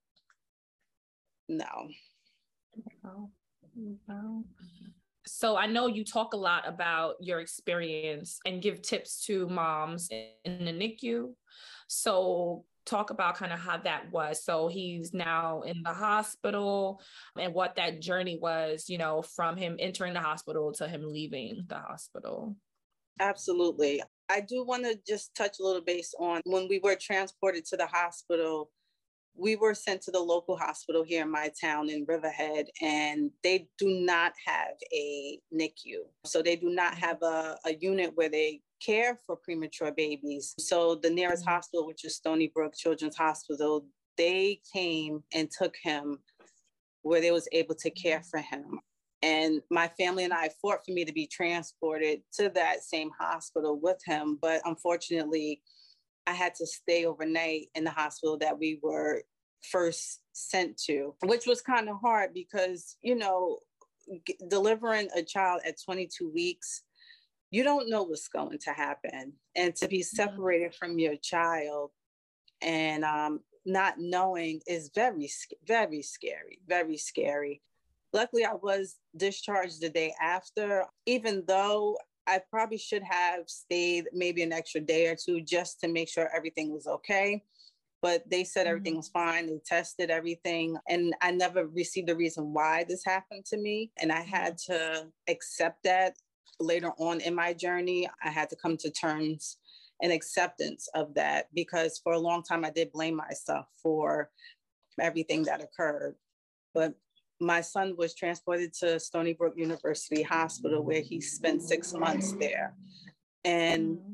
no. 1.49 1.89
Wow. 3.05 3.31
Wow. 4.09 4.45
So 5.33 5.57
I 5.57 5.67
know 5.67 5.87
you 5.87 6.05
talk 6.05 6.35
a 6.35 6.37
lot 6.37 6.67
about 6.67 7.15
your 7.21 7.41
experience 7.41 8.41
and 8.45 8.61
give 8.61 8.83
tips 8.83 9.25
to 9.27 9.49
moms 9.49 10.09
in 10.11 10.65
the 10.65 10.73
NICU. 10.73 11.33
So 11.89 12.65
talk 12.85 13.11
about 13.11 13.37
kind 13.37 13.53
of 13.53 13.61
how 13.61 13.79
that 13.79 14.11
was. 14.11 14.45
So 14.45 14.67
he's 14.69 15.15
now 15.15 15.63
in 15.63 15.83
the 15.85 15.93
hospital 15.93 17.01
and 17.39 17.55
what 17.55 17.77
that 17.77 18.01
journey 18.01 18.39
was, 18.43 18.89
you 18.89 18.99
know, 18.99 19.23
from 19.23 19.57
him 19.57 19.77
entering 19.79 20.15
the 20.15 20.21
hospital 20.21 20.73
to 20.75 20.89
him 20.89 21.03
leaving 21.05 21.65
the 21.69 21.79
hospital. 21.79 22.57
Absolutely. 23.21 24.03
I 24.29 24.41
do 24.41 24.65
want 24.65 24.85
to 24.85 24.99
just 25.07 25.35
touch 25.37 25.61
a 25.61 25.63
little 25.63 25.83
base 25.83 26.13
on 26.19 26.41
when 26.45 26.67
we 26.69 26.81
were 26.81 26.97
transported 26.97 27.65
to 27.67 27.77
the 27.77 27.87
hospital 27.87 28.71
we 29.37 29.57
were 29.57 29.75
sent 29.75 30.03
to 30.03 30.11
the 30.11 30.21
local 30.21 30.57
hospital 30.57 31.03
here 31.03 31.23
in 31.23 31.31
my 31.31 31.51
town 31.61 31.89
in 31.89 32.05
Riverhead, 32.07 32.67
and 32.83 33.31
they 33.43 33.69
do 33.79 33.89
not 33.89 34.33
have 34.47 34.75
a 34.93 35.39
NICU. 35.55 36.03
So 36.25 36.43
they 36.43 36.57
do 36.57 36.71
not 36.71 36.95
have 36.95 37.23
a, 37.23 37.57
a 37.65 37.75
unit 37.81 38.13
where 38.15 38.29
they 38.29 38.61
care 38.85 39.19
for 39.27 39.37
premature 39.37 39.93
babies. 39.93 40.55
So 40.59 40.95
the 40.95 41.11
nearest 41.11 41.45
mm-hmm. 41.45 41.53
hospital, 41.53 41.87
which 41.87 42.05
is 42.05 42.17
Stony 42.17 42.51
Brook 42.55 42.75
Children's 42.77 43.17
Hospital, 43.17 43.87
they 44.17 44.61
came 44.73 45.23
and 45.33 45.51
took 45.51 45.75
him 45.83 46.19
where 47.03 47.21
they 47.21 47.31
was 47.31 47.49
able 47.53 47.75
to 47.77 47.91
care 47.91 48.19
mm-hmm. 48.19 48.29
for 48.29 48.41
him. 48.41 48.81
And 49.23 49.61
my 49.71 49.89
family 49.89 50.25
and 50.25 50.33
I 50.33 50.49
fought 50.63 50.85
for 50.85 50.93
me 50.93 51.05
to 51.05 51.13
be 51.13 51.27
transported 51.27 52.23
to 52.39 52.49
that 52.55 52.83
same 52.83 53.11
hospital 53.19 53.79
with 53.79 53.99
him. 54.07 54.39
But 54.41 54.63
unfortunately, 54.65 55.61
I 56.27 56.33
had 56.33 56.55
to 56.57 56.67
stay 56.67 57.05
overnight 57.05 57.69
in 57.75 57.85
the 57.85 57.91
hospital 57.91 58.39
that 58.39 58.59
we 58.59 58.79
were 58.83 59.23
first 59.63 60.21
sent 60.33 60.77
to, 60.87 61.15
which 61.25 61.47
was 61.47 61.61
kind 61.61 61.89
of 61.89 61.97
hard 62.01 62.33
because, 62.35 62.97
you 63.03 63.15
know, 63.15 63.59
g- 64.27 64.39
delivering 64.49 65.09
a 65.15 65.23
child 65.23 65.61
at 65.67 65.77
22 65.85 66.31
weeks, 66.33 66.83
you 67.51 67.65
don't 67.65 67.91
know 67.91 68.05
what's 68.05 68.29
going 68.29 68.59
to 68.59 68.71
happen. 68.71 69.33
And 69.57 69.75
to 69.77 69.89
be 69.89 70.01
mm-hmm. 70.01 70.17
separated 70.17 70.75
from 70.75 70.99
your 70.99 71.17
child 71.17 71.91
and 72.63 73.05
um, 73.05 73.41
not 73.67 73.95
knowing 73.99 74.61
is 74.67 74.91
very, 74.95 75.31
very 75.67 76.03
scary, 76.03 76.59
very 76.67 76.97
scary. 76.97 77.63
Luckily, 78.13 78.45
I 78.45 78.55
was 78.55 78.97
discharged 79.17 79.81
the 79.81 79.89
day 79.89 80.15
after, 80.21 80.85
even 81.07 81.45
though 81.47 81.97
I 82.31 82.41
probably 82.49 82.79
should 82.79 83.03
have 83.03 83.49
stayed 83.49 84.05
maybe 84.13 84.43
an 84.43 84.53
extra 84.53 84.81
day 84.81 85.09
or 85.09 85.17
two 85.17 85.41
just 85.41 85.81
to 85.81 85.89
make 85.89 86.09
sure 86.09 86.31
everything 86.35 86.73
was 86.73 86.87
okay. 86.87 87.43
But 88.03 88.23
they 88.31 88.45
said 88.45 88.69
everything 88.69 88.93
mm-hmm. 88.93 88.99
was 88.99 89.09
fine. 89.09 89.47
They 89.49 89.61
tested 89.67 90.11
everything. 90.11 90.77
And 90.89 91.13
I 91.21 91.33
never 91.33 91.67
received 91.67 92.09
a 92.09 92.15
reason 92.15 92.55
why 92.55 92.85
this 92.89 93.05
happened 93.05 93.47
to 93.47 93.57
me. 93.57 93.91
And 94.01 94.13
I 94.13 94.21
had 94.21 94.59
mm-hmm. 94.59 94.73
to 94.73 95.07
accept 95.29 95.83
that 95.85 96.15
later 96.61 96.93
on 96.99 97.21
in 97.21 97.35
my 97.35 97.53
journey. 97.53 98.09
I 98.23 98.31
had 98.31 98.49
to 98.51 98.57
come 98.57 98.77
to 98.79 98.91
terms 98.91 99.57
and 100.01 100.13
acceptance 100.13 100.89
of 100.95 101.15
that 101.15 101.49
because 101.53 102.01
for 102.03 102.13
a 102.13 102.19
long 102.19 102.45
time 102.45 102.65
I 102.65 102.71
did 102.71 102.93
blame 102.93 103.17
myself 103.17 103.67
for 103.83 104.31
everything 105.01 105.43
that 105.45 105.63
occurred. 105.63 106.15
But 106.75 106.95
my 107.41 107.63
son 107.63 107.95
was 107.97 108.15
transported 108.15 108.75
to 108.75 109.01
Stony 109.01 109.33
Brook 109.33 109.55
University 109.57 110.23
Hospital, 110.23 110.85
where 110.85 111.01
he 111.01 111.21
spent 111.21 111.63
six 111.63 111.95
months 111.95 112.33
there. 112.33 112.75
And 113.45 113.97
mm-hmm. 113.97 114.13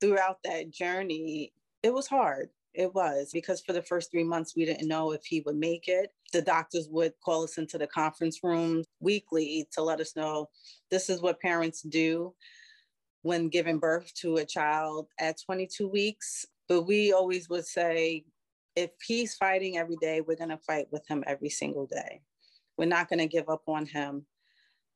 throughout 0.00 0.38
that 0.44 0.70
journey, 0.70 1.52
it 1.84 1.94
was 1.94 2.08
hard. 2.08 2.48
It 2.74 2.92
was 2.92 3.30
because 3.32 3.60
for 3.60 3.72
the 3.72 3.82
first 3.82 4.10
three 4.10 4.24
months, 4.24 4.56
we 4.56 4.64
didn't 4.64 4.88
know 4.88 5.12
if 5.12 5.24
he 5.24 5.40
would 5.46 5.54
make 5.54 5.86
it. 5.86 6.10
The 6.32 6.42
doctors 6.42 6.88
would 6.90 7.12
call 7.24 7.44
us 7.44 7.58
into 7.58 7.78
the 7.78 7.86
conference 7.86 8.40
room 8.42 8.82
weekly 8.98 9.68
to 9.72 9.82
let 9.82 10.00
us 10.00 10.16
know 10.16 10.48
this 10.90 11.08
is 11.08 11.22
what 11.22 11.40
parents 11.40 11.82
do 11.82 12.34
when 13.22 13.48
giving 13.48 13.78
birth 13.78 14.12
to 14.14 14.38
a 14.38 14.44
child 14.44 15.06
at 15.20 15.40
22 15.46 15.86
weeks. 15.86 16.44
But 16.68 16.82
we 16.82 17.12
always 17.12 17.48
would 17.48 17.66
say, 17.66 18.24
if 18.74 18.90
he's 19.06 19.36
fighting 19.36 19.78
every 19.78 19.96
day, 19.96 20.20
we're 20.20 20.34
going 20.34 20.48
to 20.48 20.58
fight 20.58 20.88
with 20.90 21.06
him 21.06 21.22
every 21.28 21.50
single 21.50 21.86
day 21.86 22.22
we're 22.76 22.86
not 22.86 23.08
going 23.08 23.20
to 23.20 23.26
give 23.26 23.48
up 23.48 23.62
on 23.68 23.86
him. 23.86 24.26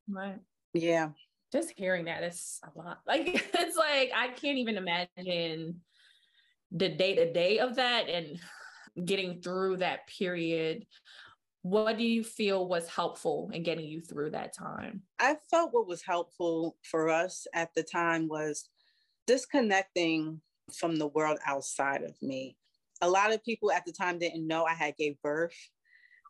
Right. 0.08 0.38
Yeah. 0.75 1.11
Just 1.52 1.73
hearing 1.76 2.06
that 2.06 2.25
is 2.25 2.61
a 2.64 2.78
lot. 2.78 3.00
Like 3.06 3.26
it's 3.26 3.76
like 3.76 4.11
I 4.14 4.28
can't 4.28 4.58
even 4.58 4.76
imagine 4.76 5.80
the 6.70 6.88
day 6.88 7.14
to 7.14 7.32
day 7.32 7.58
of 7.58 7.76
that 7.76 8.08
and 8.08 8.38
getting 9.04 9.40
through 9.40 9.78
that 9.78 10.06
period. 10.06 10.87
What 11.62 11.99
do 11.99 12.04
you 12.04 12.23
feel 12.23 12.68
was 12.68 12.88
helpful 12.88 13.50
in 13.52 13.62
getting 13.62 13.87
you 13.87 14.00
through 14.00 14.30
that 14.30 14.54
time? 14.56 15.02
I 15.18 15.37
felt 15.50 15.73
what 15.73 15.88
was 15.88 16.02
helpful 16.02 16.76
for 16.82 17.08
us 17.08 17.47
at 17.54 17.75
the 17.75 17.82
time 17.82 18.28
was 18.28 18.68
disconnecting 19.26 20.40
from 20.73 20.97
the 20.97 21.08
world 21.08 21.38
outside 21.47 22.02
of 22.02 22.14
me. 22.23 22.56
A 23.00 23.08
lot 23.08 23.32
of 23.32 23.44
people 23.44 23.70
at 23.70 23.85
the 23.85 23.92
time 23.92 24.18
didn't 24.18 24.47
know 24.47 24.64
I 24.64 24.75
had 24.75 24.97
gave 24.97 25.20
birth 25.23 25.54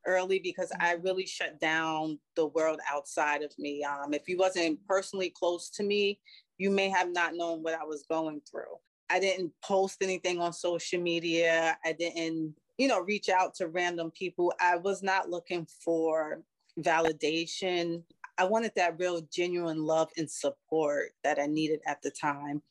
early 0.07 0.39
because 0.39 0.73
I 0.81 0.93
really 0.93 1.27
shut 1.27 1.61
down 1.61 2.19
the 2.37 2.47
world 2.47 2.81
outside 2.91 3.43
of 3.43 3.53
me. 3.59 3.85
Um, 3.85 4.15
if 4.15 4.29
you 4.29 4.37
wasn't 4.37 4.85
personally 4.87 5.31
close 5.31 5.71
to 5.71 5.83
me, 5.83 6.21
you 6.59 6.71
may 6.71 6.89
have 6.89 7.11
not 7.11 7.35
known 7.35 7.63
what 7.63 7.75
I 7.75 7.85
was 7.85 8.05
going 8.09 8.41
through. 8.51 8.77
I 9.11 9.21
didn't 9.21 9.53
post 9.63 10.03
anything 10.03 10.41
on 10.41 10.53
social 10.53 11.01
media. 11.01 11.79
I 11.85 11.93
didn't, 11.93 12.55
you 12.77 12.89
know, 12.89 13.01
reach 13.01 13.29
out 13.29 13.55
to 13.57 13.69
random 13.69 14.11
people. 14.11 14.53
I 14.61 14.77
was 14.77 15.03
not 15.03 15.31
looking 15.31 15.67
for 15.85 16.43
validation. 16.81 18.03
I 18.37 18.45
wanted 18.45 18.73
that 18.77 18.99
real 18.99 19.23
genuine 19.33 19.85
love 19.85 20.11
and 20.17 20.31
support 20.31 21.11
that 21.25 21.39
I 21.39 21.47
needed 21.47 21.81
at 21.87 22.03
the 22.03 22.11
time. 22.11 22.63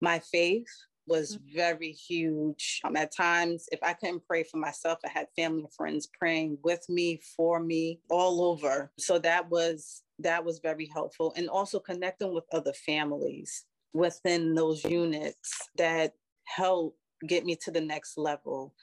My 0.00 0.18
faith 0.18 0.68
was 1.06 1.36
mm-hmm. 1.36 1.56
very 1.56 1.92
huge. 1.92 2.80
Um, 2.84 2.96
at 2.96 3.14
times, 3.14 3.68
if 3.72 3.82
I 3.82 3.92
couldn't 3.92 4.26
pray 4.26 4.42
for 4.44 4.56
myself, 4.56 4.98
I 5.04 5.08
had 5.08 5.26
family 5.36 5.62
and 5.62 5.72
friends 5.72 6.08
praying 6.18 6.58
with 6.62 6.84
me, 6.88 7.20
for 7.36 7.60
me, 7.60 8.00
all 8.10 8.44
over. 8.44 8.90
So 8.98 9.18
that 9.20 9.50
was 9.50 10.02
that 10.20 10.44
was 10.44 10.60
very 10.60 10.88
helpful, 10.92 11.32
and 11.36 11.48
also 11.48 11.80
connecting 11.80 12.32
with 12.32 12.44
other 12.52 12.72
families 12.72 13.64
within 13.92 14.54
those 14.54 14.84
units 14.84 15.68
that 15.76 16.14
help 16.44 16.96
get 17.26 17.44
me 17.44 17.56
to 17.56 17.70
the 17.70 17.80
next 17.80 18.18
level, 18.18 18.74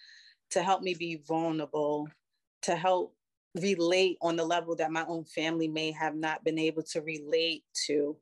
to 0.50 0.64
help 0.64 0.82
me 0.82 0.94
be 0.94 1.22
vulnerable, 1.28 2.08
to 2.64 2.76
help 2.76 3.16
relate 3.60 4.18
on 4.22 4.36
the 4.36 4.46
level 4.46 4.76
that 4.76 4.92
my 4.92 5.06
own 5.08 5.26
family 5.26 5.68
may 5.68 5.92
have 5.92 6.16
not 6.16 6.44
been 6.44 6.58
able 6.58 6.84
to 6.84 7.02
relate 7.02 7.64
to. 7.86 8.16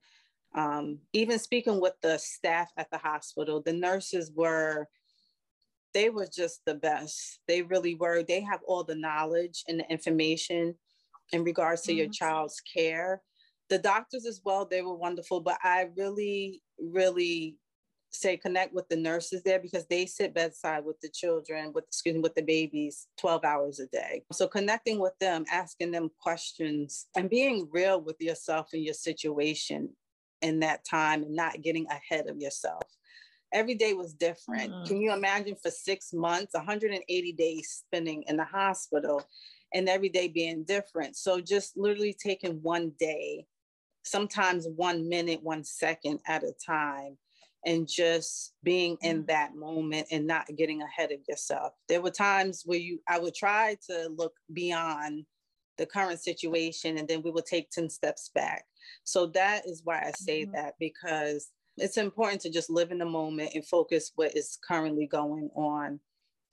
Um, 0.56 1.00
even 1.14 1.40
speaking 1.40 1.80
with 1.80 1.94
the 2.02 2.18
staff 2.18 2.72
at 2.78 2.90
the 2.92 2.98
hospital, 2.98 3.62
the 3.62 3.74
nurses 3.74 4.32
were, 4.36 4.88
they 5.94 6.10
were 6.10 6.28
just 6.28 6.62
the 6.66 6.76
best. 6.76 7.40
They 7.48 7.62
really 7.62 7.96
were. 7.96 8.24
They 8.24 8.42
have 8.42 8.62
all 8.66 8.84
the 8.84 8.96
knowledge 8.96 9.64
and 9.68 9.80
the 9.80 9.92
information 9.92 10.76
in 11.32 11.44
regards 11.44 11.84
to 11.84 11.92
mm-hmm. 11.92 12.00
your 12.00 12.10
child's 12.10 12.62
care. 12.62 13.22
The 13.70 13.78
doctors 13.78 14.26
as 14.26 14.42
well, 14.44 14.66
they 14.66 14.82
were 14.82 14.96
wonderful, 14.96 15.42
but 15.42 15.60
I 15.64 15.90
really, 15.96 16.64
really 16.80 17.58
say 18.12 18.38
connect 18.38 18.74
with 18.74 18.88
the 18.90 18.96
nurses 18.96 19.44
there 19.44 19.60
because 19.60 19.86
they 19.88 20.06
sit 20.06 20.34
bedside 20.34 20.84
with 20.84 21.00
the 21.02 21.10
children 21.10 21.72
with 21.74 21.86
excuse 21.86 22.16
me 22.16 22.22
with 22.22 22.36
the 22.36 22.42
babies 22.42 23.08
12 23.20 23.44
hours 23.46 23.80
a 23.80 23.88
day 23.88 24.24
so 24.32 24.48
connecting 24.48 25.00
with 25.00 25.14
them 25.20 25.46
asking 25.52 25.92
them 25.92 26.10
questions 26.20 27.08
and 27.16 27.30
being 27.30 27.68
real 27.72 28.02
with 28.02 28.16
yourself 28.20 28.70
and 28.74 28.84
your 28.84 28.94
situation 28.94 29.90
in 30.42 30.60
that 30.60 30.86
time 30.86 31.24
and 31.24 31.36
not 31.36 31.62
getting 31.62 31.86
ahead 31.88 32.28
of 32.30 32.38
yourself 32.40 32.84
every 33.54 33.76
day 33.76 33.94
was 33.94 34.14
different 34.14 34.72
mm-hmm. 34.72 34.86
can 34.86 35.02
you 35.02 35.14
imagine 35.14 35.56
for 35.62 35.72
six 35.72 36.14
months 36.14 36.54
180 36.54 37.32
days 37.34 37.84
spending 37.86 38.24
in 38.28 38.38
the 38.38 38.46
hospital 38.46 39.22
and 39.74 39.90
every 39.90 40.10
day 40.10 40.28
being 40.28 40.64
different 40.64 41.16
so 41.16 41.40
just 41.40 41.78
literally 41.78 42.16
taking 42.22 42.60
one 42.62 42.92
day 43.00 43.46
sometimes 44.04 44.68
one 44.76 45.08
minute 45.10 45.42
one 45.44 45.64
second 45.64 46.20
at 46.28 46.44
a 46.44 46.54
time 46.66 47.18
and 47.66 47.88
just 47.88 48.54
being 48.64 48.98
in 49.02 49.24
mm. 49.24 49.28
that 49.28 49.56
moment 49.56 50.08
and 50.12 50.26
not 50.26 50.48
getting 50.58 50.82
ahead 50.82 51.12
of 51.12 51.20
yourself. 51.28 51.74
There 51.88 52.02
were 52.02 52.12
times 52.12 52.64
where 52.66 52.80
you 52.80 53.00
I 53.08 53.20
would 53.20 53.36
try 53.36 53.78
to 53.90 54.10
look 54.16 54.34
beyond 54.54 55.26
the 55.78 55.86
current 55.86 56.22
situation 56.22 56.98
and 56.98 57.08
then 57.08 57.22
we 57.22 57.32
would 57.32 57.46
take 57.46 57.70
10 57.72 57.90
steps 57.90 58.32
back. 58.34 58.66
So 59.04 59.28
that 59.28 59.68
is 59.68 59.82
why 59.84 60.00
I 60.00 60.12
say 60.12 60.44
mm-hmm. 60.44 60.54
that 60.54 60.74
because 60.80 61.50
it's 61.78 61.98
important 61.98 62.42
to 62.42 62.50
just 62.50 62.70
live 62.70 62.92
in 62.92 62.98
the 62.98 63.06
moment 63.06 63.52
and 63.56 63.66
focus 63.66 64.12
what 64.16 64.36
is 64.36 64.58
currently 64.68 65.08
going 65.08 65.50
on. 65.56 66.00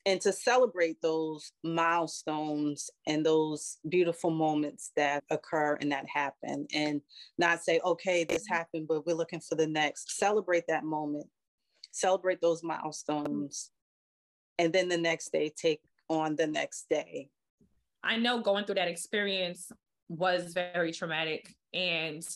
And 0.04 0.20
to 0.20 0.32
celebrate 0.32 1.02
those 1.02 1.50
milestones 1.64 2.90
and 3.08 3.26
those 3.26 3.78
beautiful 3.88 4.30
moments 4.30 4.92
that 4.94 5.24
occur 5.30 5.78
and 5.80 5.90
that 5.90 6.06
happen 6.08 6.68
and 6.72 7.00
not 7.38 7.60
say 7.64 7.80
okay 7.84 8.22
this 8.22 8.46
happened 8.48 8.86
but 8.86 9.04
we're 9.04 9.16
looking 9.16 9.40
for 9.40 9.56
the 9.56 9.66
next. 9.66 10.16
Celebrate 10.16 10.68
that 10.68 10.84
moment 10.84 11.26
celebrate 11.96 12.40
those 12.42 12.62
milestones 12.62 13.70
and 14.58 14.72
then 14.72 14.88
the 14.88 14.98
next 14.98 15.32
day 15.32 15.50
take 15.56 15.80
on 16.08 16.36
the 16.36 16.46
next 16.46 16.88
day. 16.88 17.28
I 18.04 18.16
know 18.16 18.40
going 18.40 18.64
through 18.64 18.76
that 18.76 18.88
experience 18.88 19.72
was 20.08 20.52
very 20.52 20.92
traumatic 20.92 21.54
and 21.76 22.26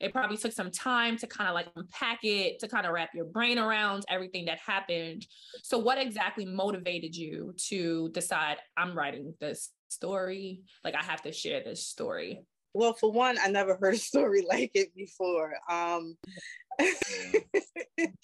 it 0.00 0.12
probably 0.12 0.38
took 0.38 0.52
some 0.52 0.70
time 0.70 1.18
to 1.18 1.26
kind 1.26 1.48
of 1.48 1.54
like 1.54 1.68
unpack 1.76 2.20
it, 2.22 2.58
to 2.60 2.68
kind 2.68 2.86
of 2.86 2.92
wrap 2.92 3.10
your 3.14 3.26
brain 3.26 3.58
around 3.58 4.04
everything 4.08 4.46
that 4.46 4.58
happened. 4.58 5.26
So, 5.62 5.78
what 5.78 5.98
exactly 5.98 6.46
motivated 6.46 7.14
you 7.14 7.54
to 7.68 8.08
decide 8.10 8.56
I'm 8.76 8.96
writing 8.96 9.34
this 9.40 9.70
story? 9.88 10.62
Like, 10.84 10.94
I 10.94 11.04
have 11.04 11.22
to 11.22 11.32
share 11.32 11.62
this 11.62 11.86
story. 11.86 12.40
Well, 12.72 12.94
for 12.94 13.12
one, 13.12 13.36
I 13.42 13.48
never 13.48 13.76
heard 13.76 13.94
a 13.94 13.98
story 13.98 14.44
like 14.48 14.70
it 14.74 14.94
before. 14.94 15.52
Um, 15.68 16.16
that. 16.78 18.14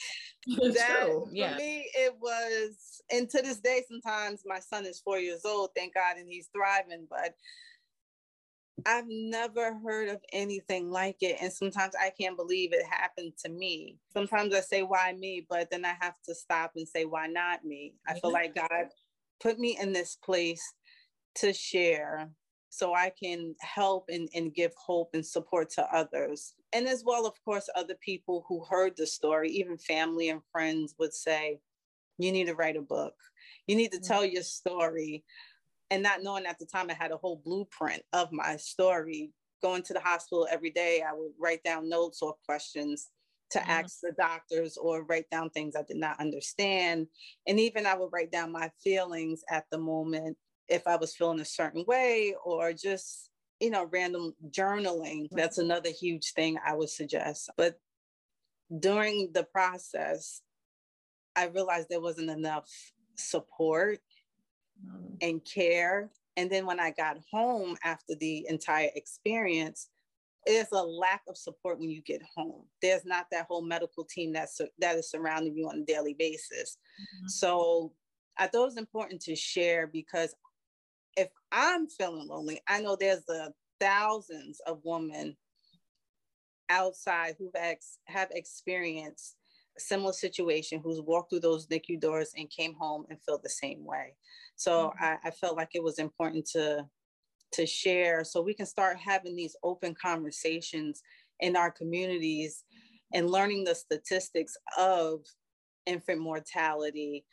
Yeah. 1.32 1.52
For 1.52 1.58
me, 1.58 1.90
it 1.94 2.14
was, 2.20 3.02
and 3.12 3.28
to 3.30 3.42
this 3.42 3.58
day, 3.58 3.82
sometimes 3.88 4.42
my 4.46 4.60
son 4.60 4.86
is 4.86 5.00
four 5.00 5.18
years 5.18 5.42
old, 5.44 5.70
thank 5.76 5.94
God, 5.94 6.16
and 6.16 6.28
he's 6.28 6.48
thriving. 6.54 7.06
But 7.10 7.34
I've 8.84 9.06
never 9.08 9.78
heard 9.78 10.08
of 10.08 10.20
anything 10.32 10.90
like 10.90 11.16
it. 11.20 11.38
And 11.40 11.52
sometimes 11.52 11.94
I 11.98 12.10
can't 12.10 12.36
believe 12.36 12.72
it 12.72 12.84
happened 12.84 13.32
to 13.44 13.48
me. 13.48 13.96
Sometimes 14.12 14.54
I 14.54 14.60
say, 14.60 14.82
why 14.82 15.14
me? 15.14 15.46
But 15.48 15.70
then 15.70 15.84
I 15.84 15.94
have 16.00 16.20
to 16.28 16.34
stop 16.34 16.72
and 16.76 16.86
say, 16.86 17.04
why 17.04 17.26
not 17.26 17.64
me? 17.64 17.94
I 18.06 18.18
feel 18.18 18.32
like 18.32 18.54
God 18.54 18.88
put 19.40 19.58
me 19.58 19.78
in 19.80 19.92
this 19.92 20.16
place 20.16 20.62
to 21.36 21.52
share 21.52 22.30
so 22.68 22.94
I 22.94 23.10
can 23.22 23.54
help 23.60 24.06
and, 24.10 24.28
and 24.34 24.54
give 24.54 24.72
hope 24.76 25.10
and 25.14 25.24
support 25.24 25.70
to 25.70 25.94
others. 25.94 26.52
And 26.74 26.86
as 26.86 27.02
well, 27.06 27.26
of 27.26 27.32
course, 27.42 27.70
other 27.74 27.96
people 28.04 28.44
who 28.46 28.62
heard 28.68 28.92
the 28.96 29.06
story, 29.06 29.50
even 29.52 29.78
family 29.78 30.28
and 30.28 30.42
friends 30.52 30.94
would 30.98 31.14
say, 31.14 31.60
you 32.18 32.32
need 32.32 32.46
to 32.46 32.54
write 32.54 32.76
a 32.76 32.82
book. 32.82 33.14
You 33.66 33.76
need 33.76 33.92
to 33.92 33.98
mm-hmm. 33.98 34.06
tell 34.06 34.24
your 34.24 34.42
story 34.42 35.24
and 35.90 36.02
not 36.02 36.22
knowing 36.22 36.46
at 36.46 36.58
the 36.58 36.66
time 36.66 36.90
I 36.90 36.94
had 36.94 37.12
a 37.12 37.16
whole 37.16 37.40
blueprint 37.44 38.02
of 38.12 38.32
my 38.32 38.56
story. 38.56 39.32
Going 39.62 39.82
to 39.84 39.94
the 39.94 40.00
hospital 40.00 40.46
every 40.50 40.70
day, 40.70 41.02
I 41.06 41.12
would 41.14 41.32
write 41.40 41.62
down 41.62 41.88
notes 41.88 42.20
or 42.22 42.34
questions 42.44 43.08
to 43.50 43.58
mm-hmm. 43.58 43.70
ask 43.70 44.00
the 44.00 44.12
doctors 44.12 44.76
or 44.76 45.04
write 45.04 45.30
down 45.30 45.50
things 45.50 45.74
I 45.76 45.82
did 45.82 45.96
not 45.96 46.20
understand. 46.20 47.06
And 47.46 47.58
even 47.60 47.86
I 47.86 47.96
would 47.96 48.10
write 48.12 48.32
down 48.32 48.52
my 48.52 48.70
feelings 48.82 49.42
at 49.50 49.64
the 49.70 49.78
moment 49.78 50.36
if 50.68 50.86
I 50.86 50.96
was 50.96 51.14
feeling 51.14 51.40
a 51.40 51.44
certain 51.44 51.84
way 51.86 52.34
or 52.44 52.72
just, 52.72 53.30
you 53.60 53.70
know, 53.70 53.88
random 53.90 54.34
journaling. 54.50 55.28
That's 55.30 55.58
another 55.58 55.90
huge 55.90 56.32
thing 56.32 56.58
I 56.64 56.74
would 56.74 56.90
suggest. 56.90 57.50
But 57.56 57.76
during 58.76 59.30
the 59.32 59.44
process, 59.44 60.42
I 61.36 61.46
realized 61.46 61.88
there 61.88 62.00
wasn't 62.00 62.30
enough 62.30 62.68
support 63.14 64.00
mm. 64.84 65.16
and 65.20 65.44
care. 65.44 66.10
And 66.36 66.50
then 66.50 66.66
when 66.66 66.80
I 66.80 66.90
got 66.90 67.16
home 67.32 67.76
after 67.84 68.14
the 68.14 68.46
entire 68.48 68.90
experience, 68.94 69.88
there's 70.46 70.70
a 70.72 70.82
lack 70.82 71.22
of 71.28 71.36
support 71.36 71.78
when 71.78 71.90
you 71.90 72.02
get 72.02 72.22
home. 72.34 72.64
There's 72.80 73.04
not 73.04 73.26
that 73.32 73.46
whole 73.48 73.62
medical 73.62 74.04
team 74.04 74.32
that's 74.32 74.60
that 74.78 74.96
is 74.96 75.10
surrounding 75.10 75.56
you 75.56 75.68
on 75.68 75.80
a 75.80 75.84
daily 75.84 76.14
basis. 76.16 76.78
Mm-hmm. 77.00 77.28
So 77.28 77.92
I 78.38 78.46
thought 78.46 78.62
it 78.62 78.66
was 78.66 78.76
important 78.76 79.22
to 79.22 79.34
share 79.34 79.86
because 79.86 80.34
if 81.16 81.28
I'm 81.50 81.88
feeling 81.88 82.28
lonely, 82.28 82.60
I 82.68 82.80
know 82.80 82.96
there's 82.96 83.24
the 83.26 83.52
thousands 83.80 84.60
of 84.66 84.80
women 84.84 85.36
outside 86.68 87.36
who've 87.38 87.54
ex- 87.54 87.98
have 88.06 88.28
experienced 88.32 89.36
similar 89.78 90.12
situation 90.12 90.80
who's 90.82 91.00
walked 91.00 91.30
through 91.30 91.40
those 91.40 91.66
NICU 91.66 92.00
doors 92.00 92.32
and 92.36 92.50
came 92.50 92.74
home 92.74 93.04
and 93.10 93.22
felt 93.22 93.42
the 93.42 93.48
same 93.48 93.84
way. 93.84 94.14
So 94.56 94.88
mm-hmm. 94.88 95.04
I, 95.04 95.16
I 95.24 95.30
felt 95.30 95.56
like 95.56 95.70
it 95.74 95.82
was 95.82 95.98
important 95.98 96.46
to 96.52 96.86
to 97.52 97.64
share 97.64 98.24
so 98.24 98.42
we 98.42 98.54
can 98.54 98.66
start 98.66 98.96
having 98.98 99.36
these 99.36 99.56
open 99.62 99.94
conversations 99.94 101.00
in 101.40 101.56
our 101.56 101.70
communities 101.70 102.64
and 103.14 103.30
learning 103.30 103.64
the 103.64 103.74
statistics 103.74 104.56
of 104.76 105.20
infant 105.86 106.20
mortality, 106.20 107.24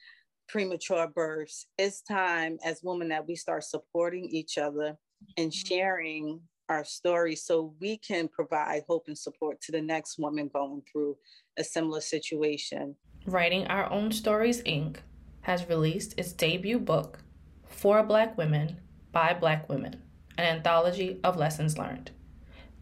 premature 0.48 1.08
births. 1.08 1.66
It's 1.78 2.02
time 2.02 2.58
as 2.64 2.82
women 2.84 3.10
that 3.10 3.28
we 3.28 3.36
start 3.36 3.64
supporting 3.64 4.30
each 4.30 4.58
other 4.58 4.96
and 5.38 5.52
mm-hmm. 5.52 5.68
sharing 5.68 6.42
our 6.70 6.84
story 6.86 7.36
so 7.36 7.74
we 7.82 7.98
can 7.98 8.28
provide 8.28 8.84
hope 8.88 9.06
and 9.08 9.18
support 9.18 9.60
to 9.62 9.72
the 9.72 9.82
next 9.82 10.18
woman 10.18 10.50
going 10.54 10.82
through 10.92 11.18
a 11.58 11.64
similar 11.64 12.02
situation. 12.02 12.96
Writing 13.26 13.66
Our 13.68 13.90
Own 13.92 14.12
Stories, 14.12 14.62
Inc. 14.64 14.98
has 15.42 15.70
released 15.70 16.14
its 16.18 16.34
debut 16.34 16.80
book, 16.80 17.20
For 17.68 18.04
Black 18.04 18.38
Women 18.38 18.78
by 19.12 19.34
Black 19.34 19.70
Women, 19.70 20.02
an 20.38 20.46
anthology 20.46 21.20
of 21.24 21.38
lessons 21.38 21.78
learned. 21.78 22.12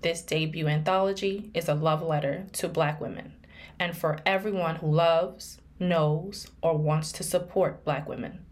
This 0.02 0.24
debut 0.24 0.68
anthology 0.68 1.52
is 1.54 1.70
a 1.70 1.76
love 1.76 2.02
letter 2.02 2.48
to 2.54 2.68
Black 2.68 3.00
women 3.00 3.34
and 3.80 3.96
for 3.96 4.18
everyone 4.26 4.78
who 4.78 4.92
loves, 4.92 5.60
knows, 5.80 6.48
or 6.62 6.78
wants 6.78 7.12
to 7.14 7.24
support 7.24 7.84
Black 7.84 8.08
women. 8.08 8.46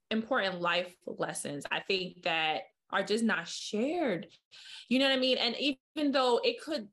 important 0.09 0.61
life 0.61 0.93
lessons. 1.05 1.65
I 1.71 1.79
think 1.79 2.23
that 2.23 2.61
are 2.91 3.03
just 3.03 3.23
not 3.23 3.47
shared. 3.47 4.27
You 4.89 4.99
know 4.99 5.05
what 5.05 5.17
I 5.17 5.19
mean? 5.19 5.37
And 5.37 5.55
even 5.57 6.11
though 6.11 6.41
it 6.43 6.61
could, 6.61 6.87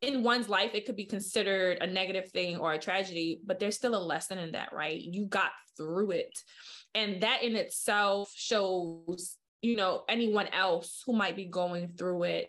in 0.00 0.22
one's 0.22 0.48
life, 0.48 0.70
it 0.74 0.86
could 0.86 0.96
be 0.96 1.04
considered 1.04 1.78
a 1.82 1.86
negative 1.86 2.30
thing 2.30 2.56
or 2.56 2.72
a 2.72 2.78
tragedy, 2.78 3.40
but 3.44 3.58
there's 3.58 3.76
still 3.76 3.94
a 3.94 4.00
lesson 4.02 4.38
in 4.38 4.52
that, 4.52 4.72
right? 4.72 4.98
You 4.98 5.26
got 5.26 5.50
through 5.76 6.12
it. 6.12 6.38
And 6.94 7.22
that 7.22 7.42
in 7.42 7.56
itself 7.56 8.32
shows 8.34 9.36
you 9.62 9.76
know 9.76 10.04
anyone 10.08 10.46
else 10.48 11.02
who 11.04 11.12
might 11.12 11.36
be 11.36 11.46
going 11.46 11.88
through 11.88 12.24
it 12.24 12.48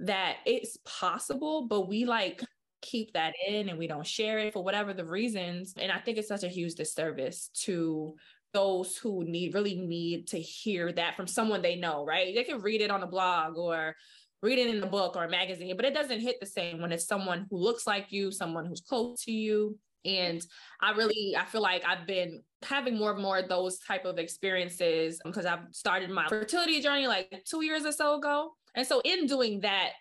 that 0.00 0.36
it's 0.46 0.78
possible 0.84 1.66
but 1.66 1.88
we 1.88 2.04
like 2.04 2.42
keep 2.82 3.12
that 3.12 3.34
in 3.46 3.68
and 3.68 3.78
we 3.78 3.86
don't 3.86 4.06
share 4.06 4.38
it 4.38 4.52
for 4.52 4.62
whatever 4.62 4.92
the 4.92 5.04
reasons. 5.04 5.74
And 5.76 5.90
i 5.90 5.98
think 5.98 6.18
it's 6.18 6.28
such 6.28 6.44
a 6.44 6.48
huge 6.48 6.74
disservice 6.74 7.50
to 7.64 8.14
those 8.52 8.96
who 8.96 9.24
need 9.24 9.54
really 9.54 9.76
need 9.76 10.28
to 10.28 10.40
hear 10.40 10.92
that 10.92 11.16
from 11.16 11.26
someone 11.26 11.62
they 11.62 11.76
know 11.76 12.04
right? 12.04 12.34
They 12.34 12.44
can 12.44 12.60
read 12.60 12.80
it 12.80 12.90
on 12.90 13.02
a 13.02 13.06
blog 13.06 13.56
or 13.56 13.94
read 14.42 14.58
it 14.58 14.74
in 14.74 14.82
a 14.82 14.86
book 14.86 15.16
or 15.16 15.24
a 15.24 15.30
magazine 15.30 15.76
but 15.76 15.84
it 15.84 15.94
doesn't 15.94 16.20
hit 16.20 16.36
the 16.40 16.46
same 16.46 16.80
when 16.80 16.92
it's 16.92 17.06
someone 17.06 17.46
who 17.50 17.56
looks 17.56 17.86
like 17.86 18.06
you 18.10 18.30
someone 18.30 18.66
who's 18.66 18.80
close 18.80 19.22
to 19.24 19.32
you. 19.32 19.78
And 20.04 20.40
i 20.80 20.92
really 20.92 21.34
i 21.36 21.44
feel 21.46 21.62
like 21.62 21.82
i've 21.84 22.06
been 22.06 22.42
having 22.62 22.96
more 22.96 23.12
and 23.12 23.20
more 23.20 23.38
of 23.38 23.48
those 23.48 23.80
type 23.80 24.04
of 24.04 24.18
experiences 24.18 25.20
um, 25.24 25.32
because 25.32 25.46
i've 25.46 25.66
started 25.72 26.10
my 26.10 26.28
fertility 26.28 26.80
journey 26.80 27.08
like 27.08 27.42
two 27.48 27.64
years 27.64 27.84
or 27.84 27.92
so 27.92 28.18
ago. 28.18 28.52
And 28.76 28.86
so 28.86 29.00
in 29.04 29.26
doing 29.26 29.60
that 29.60 29.92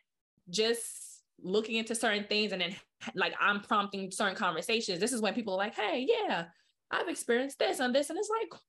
just 0.49 1.04
looking 1.41 1.75
into 1.75 1.95
certain 1.95 2.25
things 2.25 2.51
and 2.51 2.61
then 2.61 2.75
like 3.13 3.33
i'm 3.39 3.61
prompting 3.61 4.09
certain 4.11 4.35
conversations 4.35 4.99
this 4.99 5.13
is 5.13 5.21
when 5.21 5.33
people 5.33 5.53
are 5.53 5.57
like 5.57 5.75
hey 5.75 6.07
yeah 6.07 6.45
i've 6.91 7.09
experienced 7.09 7.59
this 7.59 7.79
and 7.79 7.93
this 7.93 8.09
and 8.09 8.17
it's 8.17 8.29
like 8.29 8.59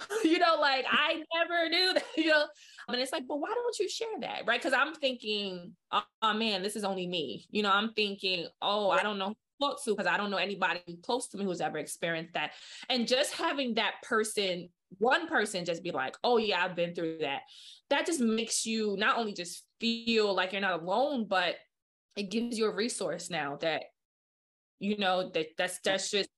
you 0.24 0.38
know, 0.38 0.56
like 0.60 0.84
I 0.90 1.22
never 1.34 1.68
knew 1.68 1.94
that, 1.94 2.04
you 2.16 2.28
know. 2.28 2.44
And 2.88 3.00
it's 3.00 3.12
like, 3.12 3.24
but 3.26 3.40
why 3.40 3.48
don't 3.48 3.78
you 3.78 3.88
share 3.88 4.06
that? 4.20 4.42
Right. 4.46 4.62
Cause 4.62 4.72
I'm 4.72 4.94
thinking, 4.94 5.72
oh, 5.90 6.02
oh, 6.22 6.34
man, 6.34 6.62
this 6.62 6.76
is 6.76 6.84
only 6.84 7.06
me. 7.06 7.46
You 7.50 7.62
know, 7.62 7.70
I'm 7.70 7.92
thinking, 7.94 8.46
oh, 8.62 8.90
I 8.90 9.02
don't 9.02 9.18
know 9.18 9.34
talk 9.60 9.82
to 9.84 9.90
because 9.90 10.06
I 10.06 10.16
don't 10.16 10.30
know 10.30 10.36
anybody 10.36 10.80
close 11.02 11.28
to 11.28 11.36
me 11.38 11.44
who's 11.44 11.60
ever 11.60 11.78
experienced 11.78 12.34
that. 12.34 12.52
And 12.88 13.08
just 13.08 13.34
having 13.34 13.74
that 13.74 13.94
person, 14.02 14.68
one 14.98 15.26
person 15.26 15.64
just 15.64 15.82
be 15.82 15.90
like, 15.90 16.16
oh 16.24 16.38
yeah, 16.38 16.64
I've 16.64 16.76
been 16.76 16.94
through 16.94 17.18
that. 17.22 17.40
That 17.90 18.06
just 18.06 18.20
makes 18.20 18.66
you 18.66 18.96
not 18.98 19.18
only 19.18 19.32
just 19.32 19.64
feel 19.80 20.34
like 20.34 20.52
you're 20.52 20.60
not 20.60 20.80
alone, 20.80 21.26
but 21.28 21.56
it 22.18 22.30
gives 22.30 22.58
you 22.58 22.66
a 22.66 22.74
resource 22.74 23.30
now 23.30 23.56
that 23.60 23.84
you 24.78 24.98
know 24.98 25.30
that 25.34 25.46
that's 25.56 25.78
that's 25.84 26.10
just 26.10 26.28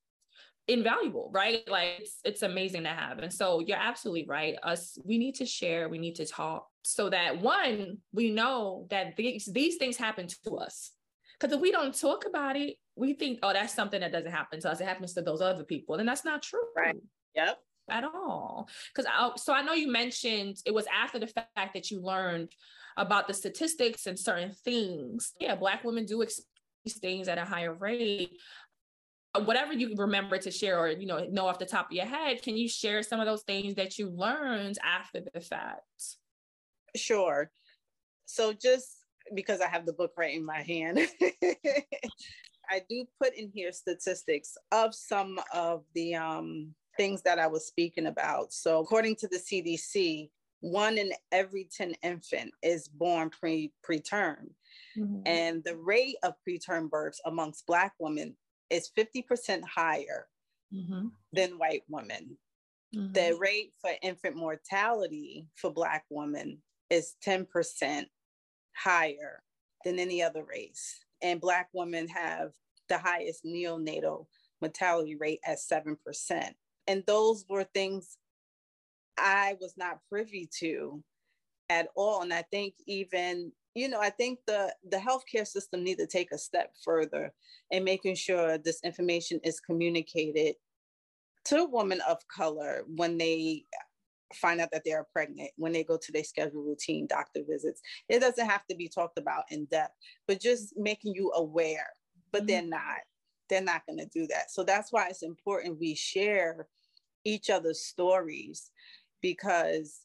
invaluable 0.69 1.31
right 1.35 1.69
like 1.69 1.97
it's 1.99 2.21
it's 2.25 2.43
amazing 2.43 2.85
to 2.85 2.88
have 2.88 3.19
and 3.19 3.33
so 3.33 3.59
you're 3.59 3.77
absolutely 3.77 4.25
right 4.29 4.55
us 4.62 4.97
we 5.05 5.19
need 5.19 5.35
to 5.35 5.45
share 5.45 5.88
we 5.88 5.99
need 5.99 6.14
to 6.14 6.25
talk 6.25 6.66
so 6.83 7.11
that 7.11 7.40
one 7.40 7.99
we 8.12 8.31
know 8.31 8.87
that 8.90 9.16
these 9.16 9.49
these 9.53 9.77
things 9.77 9.97
happen 9.97 10.29
to 10.29 10.57
us 10.57 10.93
because 11.38 11.53
if 11.53 11.61
we 11.61 11.73
don't 11.73 11.99
talk 11.99 12.25
about 12.25 12.55
it 12.57 12.77
we 13.01 13.14
think, 13.14 13.38
oh, 13.43 13.53
that's 13.53 13.75
something 13.75 14.01
that 14.01 14.12
doesn't 14.12 14.31
happen 14.31 14.61
to 14.61 14.71
us. 14.71 14.81
It 14.81 14.85
happens 14.85 15.14
to 15.14 15.23
those 15.23 15.40
other 15.40 15.64
people. 15.64 15.97
And 15.97 16.09
that's 16.09 16.25
not 16.25 16.43
true. 16.43 16.61
Right. 16.77 16.95
Yep. 17.35 17.59
At 17.90 18.05
all. 18.05 18.69
Because 18.95 19.11
I, 19.12 19.33
so 19.37 19.53
I 19.53 19.62
know 19.62 19.73
you 19.73 19.90
mentioned 19.90 20.59
it 20.66 20.75
was 20.75 20.87
after 20.87 21.19
the 21.19 21.27
fact 21.27 21.75
that 21.75 21.90
you 21.90 22.01
learned 22.01 22.53
about 22.96 23.29
the 23.29 23.35
statistics 23.35 24.07
and 24.07 24.18
certain 24.18 24.53
things. 24.64 25.33
Yeah, 25.40 25.55
Black 25.55 25.85
women 25.85 26.05
do 26.05 26.22
experience 26.22 27.00
things 27.00 27.29
at 27.29 27.38
a 27.38 27.44
higher 27.44 27.74
rate. 27.74 28.31
Whatever 29.44 29.72
you 29.72 29.94
remember 29.96 30.38
to 30.38 30.50
share 30.50 30.79
or 30.79 30.88
you 30.88 31.07
know 31.07 31.24
know 31.31 31.46
off 31.46 31.59
the 31.59 31.66
top 31.66 31.87
of 31.87 31.92
your 31.92 32.07
head, 32.07 32.42
can 32.42 32.57
you 32.57 32.68
share 32.68 33.03
some 33.03 33.20
of 33.20 33.26
those 33.26 33.42
things 33.42 33.74
that 33.76 33.98
you 33.98 34.11
learned 34.11 34.76
after 34.85 35.20
the 35.33 35.40
fact? 35.40 36.16
Sure. 36.96 37.50
So 38.26 38.53
just 38.53 38.96
because 39.35 39.61
I 39.61 39.68
have 39.68 39.87
the 39.87 39.92
book 39.92 40.12
right 40.16 40.35
in 40.35 40.44
my 40.44 40.62
hand, 40.62 40.98
I 42.70 42.83
do 42.88 43.05
put 43.20 43.35
in 43.35 43.50
here 43.53 43.72
statistics 43.72 44.57
of 44.70 44.94
some 44.94 45.38
of 45.53 45.85
the 45.94 46.14
um, 46.14 46.74
things 46.96 47.22
that 47.22 47.38
I 47.38 47.48
was 47.48 47.66
speaking 47.66 48.07
about. 48.07 48.53
So, 48.53 48.79
according 48.81 49.16
to 49.16 49.29
the 49.29 49.38
CDC, 49.38 50.31
one 50.61 50.99
in 50.99 51.12
every 51.33 51.68
10 51.77 51.94
infant 52.03 52.53
is 52.62 52.88
born 52.88 53.31
pre 53.31 53.73
preterm. 53.88 54.51
Mm-hmm. 54.96 55.23
And 55.27 55.64
the 55.64 55.77
rate 55.77 56.16
of 56.23 56.35
preterm 56.46 56.90
births 56.90 57.20
amongst 57.25 57.66
Black 57.66 57.94
women 57.99 58.37
is 58.68 58.90
50% 58.96 59.62
higher 59.64 60.27
mm-hmm. 60.73 61.09
than 61.33 61.59
white 61.59 61.83
women. 61.88 62.37
Mm-hmm. 62.94 63.12
The 63.12 63.37
rate 63.38 63.73
for 63.81 63.90
infant 64.03 64.37
mortality 64.37 65.46
for 65.55 65.73
Black 65.73 66.05
women 66.11 66.59
is 66.90 67.14
10% 67.27 68.05
higher 68.77 69.42
than 69.85 69.99
any 69.99 70.23
other 70.23 70.44
race 70.44 71.05
and 71.23 71.40
Black 71.40 71.68
women 71.73 72.09
have 72.09 72.53
the 72.88 72.99
highest 72.99 73.44
neonatal 73.44 74.27
mortality 74.61 75.16
rate 75.16 75.40
at 75.44 75.59
7%. 75.59 75.96
And 76.87 77.05
those 77.07 77.44
were 77.49 77.64
things 77.64 78.16
I 79.20 79.56
was 79.61 79.74
not 79.76 79.98
privy 80.09 80.48
to 80.61 81.02
at 81.68 81.88
all. 81.96 82.22
And 82.22 82.33
I 82.33 82.42
think 82.50 82.74
even, 82.87 83.52
you 83.74 83.88
know, 83.88 84.00
I 84.00 84.11
think 84.11 84.40
the, 84.46 84.74
the 84.90 84.96
healthcare 84.96 85.46
system 85.46 85.85
need 85.85 85.98
to 85.98 86.06
take 86.06 86.33
a 86.33 86.38
step 86.38 86.72
further 86.85 87.33
in 87.70 87.85
making 87.85 88.16
sure 88.16 88.59
this 88.59 88.80
information 88.85 89.40
is 89.44 89.61
communicated 89.61 90.54
to 91.46 91.68
women 91.70 92.00
of 92.09 92.18
color 92.28 92.83
when 92.96 93.16
they 93.16 93.64
find 94.35 94.61
out 94.61 94.70
that 94.72 94.83
they're 94.85 95.06
pregnant 95.12 95.50
when 95.56 95.72
they 95.72 95.83
go 95.83 95.96
to 95.96 96.12
their 96.12 96.24
scheduled 96.24 96.66
routine 96.66 97.06
doctor 97.09 97.40
visits. 97.48 97.80
It 98.09 98.20
doesn't 98.20 98.48
have 98.48 98.66
to 98.68 98.76
be 98.76 98.88
talked 98.88 99.18
about 99.18 99.44
in 99.50 99.64
depth, 99.66 99.94
but 100.28 100.40
just 100.40 100.74
making 100.76 101.14
you 101.14 101.33
aware. 101.35 101.88
But 102.33 102.42
mm-hmm. 102.42 102.46
they're 102.46 102.62
not. 102.62 102.98
They're 103.48 103.61
not 103.62 103.83
going 103.87 103.98
to 103.98 104.06
do 104.06 104.28
that. 104.28 104.52
So 104.52 104.62
that's 104.62 104.92
why 104.92 105.09
it's 105.09 105.24
important 105.24 105.80
we 105.80 105.96
share 105.96 106.68
each 107.24 107.50
other's 107.50 107.85
stories 107.85 108.70
because 109.20 110.00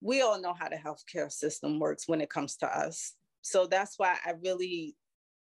we 0.00 0.22
all 0.22 0.40
know 0.40 0.54
how 0.58 0.68
the 0.68 0.76
healthcare 0.76 1.30
system 1.30 1.78
works 1.78 2.08
when 2.08 2.20
it 2.20 2.30
comes 2.30 2.56
to 2.56 2.66
us. 2.66 3.14
So 3.42 3.66
that's 3.66 3.98
why 3.98 4.16
I 4.24 4.34
really 4.42 4.96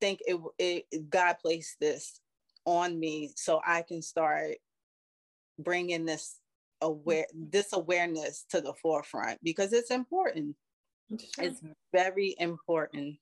think 0.01 0.19
it, 0.25 0.39
it 0.57 1.09
God 1.09 1.37
placed 1.41 1.79
this 1.79 2.19
on 2.65 2.99
me 2.99 3.31
so 3.35 3.61
I 3.65 3.81
can 3.81 4.01
start 4.01 4.55
bringing 5.57 6.05
this 6.05 6.37
aware 6.81 7.25
mm-hmm. 7.35 7.49
this 7.49 7.73
awareness 7.73 8.45
to 8.49 8.61
the 8.61 8.73
forefront 8.81 9.39
because 9.43 9.73
it's 9.73 9.91
important. 9.91 10.55
It's 11.09 11.61
very 11.91 12.35
important. 12.37 13.17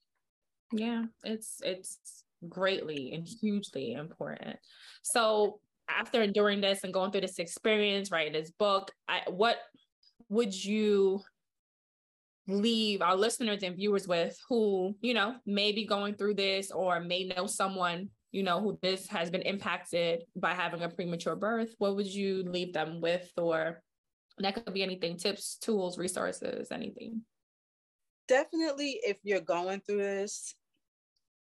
Yeah 0.71 1.05
it's 1.23 1.61
it's 1.63 2.23
greatly 2.47 3.13
and 3.13 3.27
hugely 3.27 3.93
important. 3.93 4.57
So 5.01 5.59
after 5.89 6.21
enduring 6.21 6.61
this 6.61 6.83
and 6.83 6.93
going 6.93 7.11
through 7.11 7.21
this 7.21 7.39
experience 7.39 8.11
writing 8.11 8.33
this 8.33 8.51
book 8.51 8.91
I, 9.07 9.21
what 9.27 9.57
would 10.29 10.53
you 10.53 11.21
leave 12.47 13.01
our 13.01 13.15
listeners 13.15 13.63
and 13.63 13.75
viewers 13.75 14.07
with 14.07 14.37
who 14.47 14.95
you 15.01 15.13
know 15.13 15.35
may 15.45 15.71
be 15.71 15.85
going 15.85 16.15
through 16.15 16.35
this 16.35 16.71
or 16.71 16.99
may 16.99 17.25
know 17.25 17.45
someone 17.47 18.09
you 18.31 18.43
know, 18.43 18.59
who 18.59 18.77
this 18.81 19.07
has 19.07 19.29
been 19.29 19.41
impacted 19.41 20.23
by 20.35 20.53
having 20.53 20.83
a 20.83 20.89
premature 20.89 21.35
birth, 21.35 21.73
what 21.77 21.95
would 21.95 22.05
you 22.05 22.43
leave 22.43 22.73
them 22.73 23.01
with? 23.01 23.31
Or 23.37 23.81
that 24.39 24.53
could 24.53 24.73
be 24.73 24.83
anything 24.83 25.17
tips, 25.17 25.57
tools, 25.57 25.97
resources, 25.97 26.71
anything. 26.71 27.21
Definitely, 28.27 28.99
if 29.03 29.17
you're 29.23 29.39
going 29.39 29.81
through 29.81 29.97
this, 29.97 30.53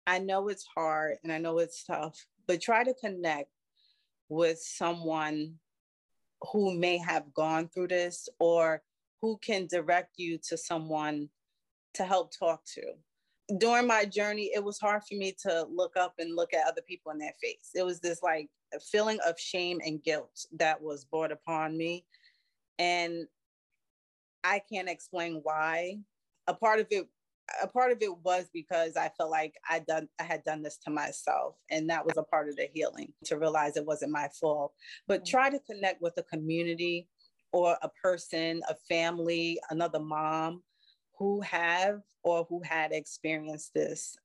I 0.05 0.19
know 0.19 0.49
it's 0.49 0.67
hard 0.75 1.17
and 1.23 1.31
I 1.31 1.37
know 1.37 1.59
it's 1.59 1.83
tough, 1.85 2.23
but 2.45 2.61
try 2.61 2.83
to 2.83 2.93
connect 2.93 3.49
with 4.29 4.59
someone 4.59 5.55
who 6.51 6.73
may 6.77 6.97
have 6.97 7.33
gone 7.33 7.67
through 7.67 7.87
this 7.87 8.27
or 8.39 8.81
who 9.21 9.37
can 9.37 9.67
direct 9.67 10.11
you 10.17 10.37
to 10.49 10.57
someone 10.57 11.29
to 11.93 12.03
help 12.03 12.31
talk 12.37 12.61
to. 12.65 12.81
During 13.57 13.87
my 13.87 14.05
journey, 14.05 14.51
it 14.53 14.63
was 14.63 14.79
hard 14.79 15.03
for 15.03 15.15
me 15.15 15.35
to 15.43 15.65
look 15.69 15.95
up 15.95 16.15
and 16.19 16.35
look 16.35 16.53
at 16.53 16.67
other 16.67 16.81
people 16.87 17.11
in 17.11 17.17
their 17.17 17.33
face. 17.41 17.69
It 17.75 17.83
was 17.83 17.99
this 17.99 18.21
like 18.23 18.49
a 18.73 18.79
feeling 18.79 19.19
of 19.25 19.39
shame 19.39 19.79
and 19.85 20.03
guilt 20.03 20.45
that 20.57 20.81
was 20.81 21.05
brought 21.05 21.31
upon 21.31 21.77
me. 21.77 22.05
And 22.79 23.27
I 24.43 24.61
can't 24.71 24.89
explain 24.89 25.41
why. 25.43 25.99
A 26.47 26.53
part 26.53 26.79
of 26.79 26.87
it 26.89 27.07
a 27.61 27.67
part 27.67 27.91
of 27.91 28.01
it 28.01 28.17
was 28.23 28.49
because 28.53 28.95
I 28.95 29.09
felt 29.17 29.29
like 29.29 29.55
I 29.69 29.79
done 29.79 30.07
I 30.19 30.23
had 30.23 30.43
done 30.43 30.61
this 30.61 30.77
to 30.85 30.91
myself, 30.91 31.55
and 31.69 31.89
that 31.89 32.05
was 32.05 32.17
a 32.17 32.23
part 32.23 32.49
of 32.49 32.55
the 32.55 32.69
healing 32.73 33.13
to 33.25 33.37
realize 33.37 33.75
it 33.75 33.85
wasn't 33.85 34.11
my 34.11 34.27
fault. 34.39 34.73
But 35.07 35.21
mm-hmm. 35.21 35.31
try 35.31 35.49
to 35.49 35.59
connect 35.59 36.01
with 36.01 36.13
a 36.17 36.23
community 36.23 37.07
or 37.51 37.77
a 37.81 37.89
person, 38.01 38.61
a 38.69 38.75
family, 38.89 39.59
another 39.69 39.99
mom 39.99 40.63
who 41.17 41.41
have 41.41 42.01
or 42.23 42.45
who 42.49 42.61
had 42.63 42.91
experienced 42.91 43.73
this. 43.73 44.15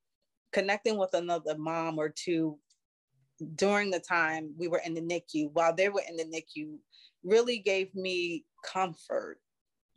Connecting 0.52 0.96
with 0.96 1.12
another 1.12 1.58
mom 1.58 1.98
or 1.98 2.08
two 2.08 2.58
during 3.54 3.90
the 3.90 4.00
time 4.00 4.54
we 4.56 4.68
were 4.68 4.80
in 4.84 4.94
the 4.94 5.02
NICU, 5.02 5.50
while 5.52 5.74
they 5.74 5.88
were 5.88 6.02
in 6.08 6.16
the 6.16 6.24
NICU, 6.24 6.78
really 7.22 7.58
gave 7.58 7.94
me 7.94 8.44
comfort. 8.64 9.38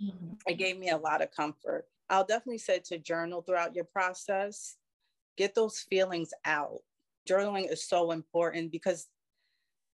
Mm-hmm. 0.04 0.34
It 0.48 0.56
gave 0.56 0.78
me 0.78 0.90
a 0.90 0.98
lot 0.98 1.22
of 1.22 1.32
comfort 1.32 1.86
I'll 2.12 2.26
definitely 2.26 2.58
say 2.58 2.80
to 2.86 3.00
journal 3.00 3.42
throughout 3.42 3.74
your 3.74 3.86
process. 3.86 4.76
Get 5.38 5.56
those 5.56 5.80
feelings 5.90 6.32
out. 6.46 6.80
Journaling 7.28 7.72
is 7.72 7.88
so 7.88 8.12
important 8.12 8.72
because 8.72 9.08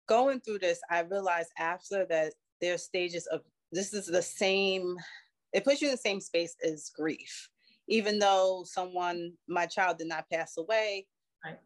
going 0.07 0.39
through 0.39 0.59
this, 0.59 0.79
I 0.89 1.01
realized 1.01 1.51
after 1.59 2.05
that 2.05 2.33
there 2.61 2.73
are 2.73 2.79
stages 2.79 3.27
of 3.27 3.41
this 3.73 3.93
is 3.93 4.07
the 4.07 4.21
same, 4.21 4.95
it 5.51 5.65
puts 5.65 5.81
you 5.81 5.89
in 5.89 5.93
the 5.93 5.97
same 5.97 6.21
space 6.21 6.55
as 6.65 6.89
grief. 6.95 7.49
Even 7.89 8.17
though 8.17 8.63
someone, 8.65 9.33
my 9.47 9.65
child 9.65 9.97
did 9.97 10.07
not 10.07 10.29
pass 10.31 10.57
away, 10.57 11.05
right. 11.43 11.59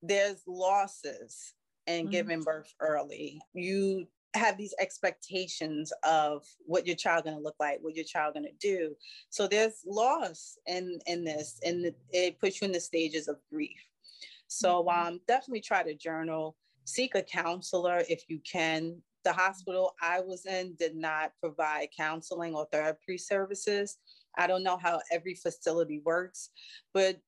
there's 0.00 0.42
losses 0.46 1.54
in 1.88 2.04
mm-hmm. 2.04 2.12
giving 2.12 2.42
birth 2.42 2.72
early. 2.80 3.40
You 3.52 4.06
have 4.34 4.56
these 4.56 4.74
expectations 4.80 5.92
of 6.02 6.44
what 6.66 6.86
your 6.86 6.96
child 6.96 7.24
going 7.24 7.36
to 7.36 7.42
look 7.42 7.56
like, 7.58 7.78
what 7.80 7.96
your 7.96 8.04
child 8.04 8.34
going 8.34 8.46
to 8.46 8.52
do. 8.60 8.94
So 9.30 9.46
there's 9.46 9.82
loss 9.86 10.58
in 10.66 10.98
in 11.06 11.24
this, 11.24 11.58
and 11.64 11.92
it 12.10 12.38
puts 12.38 12.60
you 12.60 12.66
in 12.66 12.72
the 12.72 12.80
stages 12.80 13.28
of 13.28 13.36
grief. 13.52 13.80
So 14.48 14.84
mm-hmm. 14.84 15.08
um, 15.08 15.20
definitely 15.26 15.62
try 15.62 15.82
to 15.82 15.94
journal. 15.94 16.56
Seek 16.84 17.14
a 17.14 17.22
counselor 17.22 18.02
if 18.08 18.24
you 18.28 18.40
can. 18.50 19.00
The 19.24 19.32
hospital 19.32 19.94
I 20.00 20.20
was 20.20 20.46
in 20.46 20.76
did 20.78 20.94
not 20.94 21.32
provide 21.40 21.88
counseling 21.96 22.54
or 22.54 22.68
therapy 22.70 23.18
services. 23.18 23.96
I 24.38 24.46
don't 24.46 24.62
know 24.62 24.76
how 24.76 25.00
every 25.10 25.34
facility 25.34 26.00
works, 26.04 26.50
but 26.94 27.18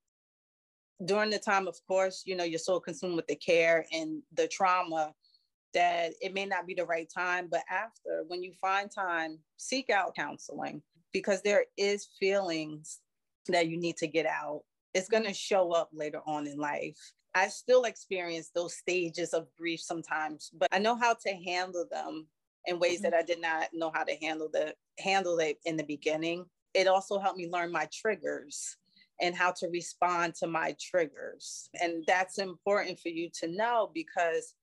during 1.05 1.31
the 1.31 1.39
time, 1.39 1.69
of 1.69 1.77
course, 1.87 2.23
you 2.27 2.37
know, 2.37 2.45
you're 2.45 2.59
so 2.59 2.81
consumed 2.81 3.17
with 3.17 3.27
the 3.29 3.37
care 3.37 3.87
and 3.93 4.21
the 4.35 4.49
trauma 4.49 5.15
that 5.79 6.15
it 6.21 6.35
may 6.35 6.45
not 6.45 6.67
be 6.67 6.75
the 6.75 6.85
right 6.85 7.09
time, 7.09 7.47
but 7.49 7.63
after, 7.71 8.25
when 8.27 8.43
you 8.43 8.53
find 8.61 8.91
time, 8.91 9.39
seek 9.59 9.91
out 9.91 10.17
counseling 10.17 10.83
because 11.13 11.41
there 11.43 11.67
is 11.77 12.09
feelings 12.19 12.99
that 13.47 13.69
you 13.69 13.77
need 13.77 13.97
to 13.99 14.09
get 14.09 14.27
out. 14.27 14.63
It's 14.93 15.09
going 15.09 15.23
to 15.23 15.33
show 15.33 15.71
up 15.71 15.91
later 15.93 16.21
on 16.27 16.49
in 16.49 16.59
life. 16.59 16.99
I 17.37 17.47
still 17.47 17.85
experience 17.85 18.51
those 18.53 18.75
stages 18.75 19.33
of 19.33 19.47
grief 19.57 19.79
sometimes, 19.81 20.51
but 20.53 20.69
I 20.73 20.81
know 20.81 20.97
how 20.97 21.15
to 21.15 21.33
handle 21.47 21.87
them 21.89 22.27
in 22.67 22.81
ways 22.81 22.97
mm-hmm. 22.97 23.11
that 23.11 23.15
I 23.15 23.23
did 23.23 23.41
not 23.41 23.69
know 23.73 23.93
how 23.95 24.03
to 24.03 24.17
handle 24.21 24.49
the 24.53 24.75
handle 24.99 25.39
it 25.39 25.59
in 25.65 25.77
the 25.77 25.85
beginning. 25.85 26.45
It 26.75 26.89
also 26.89 27.21
helped 27.21 27.39
me 27.39 27.49
learn 27.49 27.71
my 27.71 27.89
triggers 27.93 28.77
and 29.21 29.33
how 29.33 29.53
to 29.53 29.69
respond 29.69 30.35
to 30.41 30.49
my 30.49 30.75
triggers. 30.81 31.71
And 31.81 32.03
that's 32.09 32.39
important 32.39 32.99
for 32.99 33.11
you 33.11 33.31
to 33.41 33.47
know 33.47 33.93
because 33.95 34.55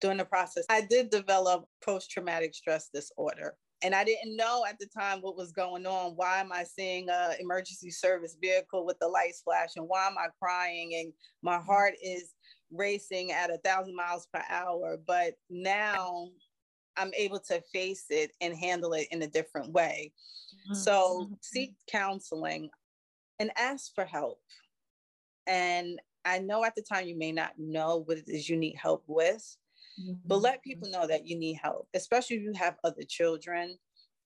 during 0.00 0.18
the 0.18 0.24
process, 0.24 0.64
I 0.68 0.82
did 0.82 1.10
develop 1.10 1.66
post 1.84 2.10
traumatic 2.10 2.54
stress 2.54 2.88
disorder. 2.92 3.56
And 3.82 3.94
I 3.94 4.04
didn't 4.04 4.36
know 4.36 4.64
at 4.66 4.78
the 4.78 4.86
time 4.86 5.20
what 5.20 5.36
was 5.36 5.52
going 5.52 5.86
on. 5.86 6.12
Why 6.12 6.40
am 6.40 6.50
I 6.50 6.64
seeing 6.64 7.08
a 7.10 7.34
emergency 7.38 7.90
service 7.90 8.36
vehicle 8.40 8.86
with 8.86 8.98
the 9.00 9.08
lights 9.08 9.42
flashing? 9.42 9.82
Why 9.82 10.06
am 10.06 10.16
I 10.16 10.28
crying? 10.40 10.94
And 10.94 11.12
my 11.42 11.58
heart 11.58 11.94
is 12.02 12.32
racing 12.72 13.32
at 13.32 13.50
a 13.50 13.58
thousand 13.58 13.94
miles 13.94 14.28
per 14.32 14.42
hour. 14.48 14.98
But 15.06 15.34
now 15.50 16.28
I'm 16.96 17.12
able 17.14 17.38
to 17.40 17.60
face 17.72 18.06
it 18.08 18.32
and 18.40 18.56
handle 18.56 18.94
it 18.94 19.08
in 19.10 19.22
a 19.22 19.26
different 19.26 19.72
way. 19.72 20.12
Mm-hmm. 20.70 20.74
So 20.74 21.30
seek 21.42 21.74
counseling 21.90 22.70
and 23.38 23.50
ask 23.58 23.94
for 23.94 24.04
help. 24.06 24.40
And 25.46 26.00
I 26.24 26.38
know 26.38 26.64
at 26.64 26.74
the 26.74 26.82
time 26.82 27.06
you 27.06 27.16
may 27.16 27.30
not 27.30 27.52
know 27.58 28.02
what 28.06 28.18
it 28.18 28.24
is 28.26 28.48
you 28.48 28.56
need 28.56 28.76
help 28.76 29.04
with, 29.06 29.56
Mm-hmm. 30.00 30.14
But 30.26 30.42
let 30.42 30.62
people 30.62 30.90
know 30.90 31.06
that 31.06 31.26
you 31.26 31.38
need 31.38 31.58
help, 31.62 31.88
especially 31.94 32.36
if 32.36 32.42
you 32.42 32.52
have 32.54 32.76
other 32.84 33.02
children, 33.08 33.78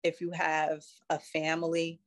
if 0.02 0.20
you 0.20 0.30
have 0.32 0.82
a 1.10 1.18
family. 1.18 2.00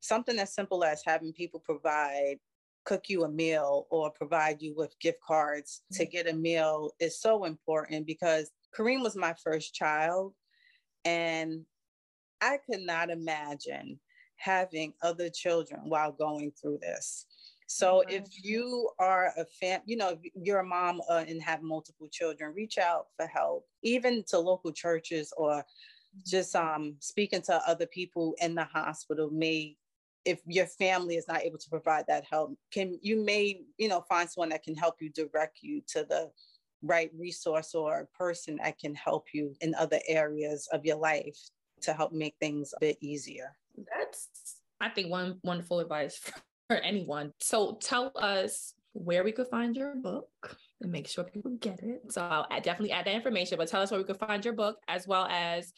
Something 0.00 0.38
as 0.38 0.54
simple 0.54 0.82
as 0.82 1.02
having 1.04 1.32
people 1.32 1.60
provide, 1.60 2.36
cook 2.84 3.04
you 3.08 3.24
a 3.24 3.28
meal 3.30 3.86
or 3.90 4.10
provide 4.10 4.62
you 4.62 4.74
with 4.74 4.98
gift 5.00 5.20
cards 5.26 5.82
mm-hmm. 5.92 6.02
to 6.02 6.10
get 6.10 6.28
a 6.28 6.32
meal 6.32 6.90
is 6.98 7.20
so 7.20 7.44
important 7.44 8.06
because 8.06 8.50
Kareem 8.76 9.02
was 9.02 9.16
my 9.16 9.34
first 9.44 9.74
child. 9.74 10.34
And 11.04 11.64
I 12.40 12.58
could 12.58 12.80
not 12.80 13.10
imagine 13.10 14.00
having 14.36 14.94
other 15.02 15.28
children 15.28 15.82
while 15.84 16.12
going 16.12 16.52
through 16.60 16.78
this. 16.80 17.26
So 17.70 18.02
if 18.08 18.24
you 18.42 18.90
are 18.98 19.32
a 19.36 19.44
fan, 19.44 19.82
you 19.86 19.96
know, 19.96 20.18
you're 20.34 20.58
a 20.58 20.66
mom 20.66 21.00
uh, 21.08 21.24
and 21.28 21.40
have 21.40 21.62
multiple 21.62 22.08
children, 22.10 22.52
reach 22.52 22.78
out 22.78 23.06
for 23.16 23.28
help, 23.28 23.64
even 23.84 24.24
to 24.30 24.40
local 24.40 24.72
churches 24.72 25.32
or 25.36 25.64
just 26.26 26.56
um, 26.56 26.96
speaking 26.98 27.42
to 27.42 27.62
other 27.68 27.86
people 27.86 28.34
in 28.42 28.56
the 28.56 28.64
hospital 28.64 29.30
may 29.30 29.76
if 30.24 30.40
your 30.46 30.66
family 30.66 31.14
is 31.14 31.28
not 31.28 31.42
able 31.42 31.58
to 31.58 31.70
provide 31.70 32.04
that 32.08 32.24
help 32.28 32.54
can 32.70 32.98
you 33.00 33.24
may 33.24 33.62
you 33.78 33.88
know 33.88 34.02
find 34.02 34.28
someone 34.28 34.50
that 34.50 34.62
can 34.62 34.74
help 34.74 34.96
you 35.00 35.08
direct 35.08 35.60
you 35.62 35.80
to 35.86 36.04
the 36.10 36.30
right 36.82 37.10
resource 37.16 37.74
or 37.74 38.06
person 38.18 38.58
that 38.62 38.78
can 38.78 38.94
help 38.94 39.28
you 39.32 39.54
in 39.62 39.74
other 39.76 39.98
areas 40.08 40.68
of 40.72 40.84
your 40.84 40.96
life 40.96 41.38
to 41.80 41.94
help 41.94 42.12
make 42.12 42.34
things 42.38 42.74
a 42.76 42.80
bit 42.80 42.98
easier. 43.00 43.56
That's 43.96 44.28
i 44.80 44.88
think 44.88 45.10
one 45.10 45.38
wonderful 45.44 45.80
advice 45.80 46.20
for 46.70 46.76
anyone. 46.76 47.32
So 47.40 47.78
tell 47.82 48.12
us 48.14 48.74
where 48.92 49.24
we 49.24 49.32
could 49.32 49.48
find 49.48 49.74
your 49.74 49.96
book 49.96 50.56
and 50.80 50.92
make 50.92 51.08
sure 51.08 51.24
people 51.24 51.50
get 51.60 51.80
it. 51.82 52.00
So 52.10 52.22
I'll 52.22 52.60
definitely 52.60 52.92
add 52.92 53.06
that 53.06 53.14
information, 53.14 53.58
but 53.58 53.66
tell 53.66 53.82
us 53.82 53.90
where 53.90 53.98
we 53.98 54.06
could 54.06 54.20
find 54.20 54.44
your 54.44 54.54
book 54.54 54.76
as 54.86 55.08
well 55.08 55.26
as 55.28 55.72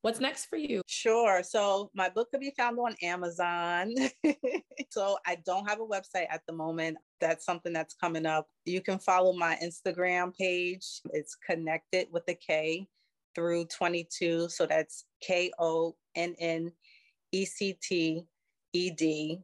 what's 0.00 0.18
next 0.18 0.46
for 0.46 0.56
you. 0.56 0.82
Sure. 0.88 1.44
So 1.44 1.92
my 1.94 2.08
book 2.08 2.32
could 2.32 2.40
be 2.40 2.52
found 2.56 2.76
on 2.80 2.96
Amazon. 3.04 3.94
so 4.90 5.16
I 5.24 5.36
don't 5.46 5.68
have 5.68 5.78
a 5.78 5.86
website 5.86 6.26
at 6.28 6.42
the 6.48 6.54
moment. 6.54 6.96
That's 7.20 7.44
something 7.44 7.72
that's 7.72 7.94
coming 7.94 8.26
up. 8.26 8.48
You 8.64 8.80
can 8.80 8.98
follow 8.98 9.34
my 9.34 9.56
Instagram 9.62 10.36
page. 10.36 11.02
It's 11.12 11.36
connected 11.36 12.08
with 12.10 12.24
a 12.26 12.34
K 12.34 12.88
through 13.36 13.66
22. 13.66 14.48
So 14.48 14.66
that's 14.66 15.04
K 15.22 15.52
O 15.60 15.94
N 16.16 16.34
N 16.40 16.72
E 17.30 17.44
C 17.44 17.78
T 17.80 18.24
E 18.72 18.90
D 18.90 19.38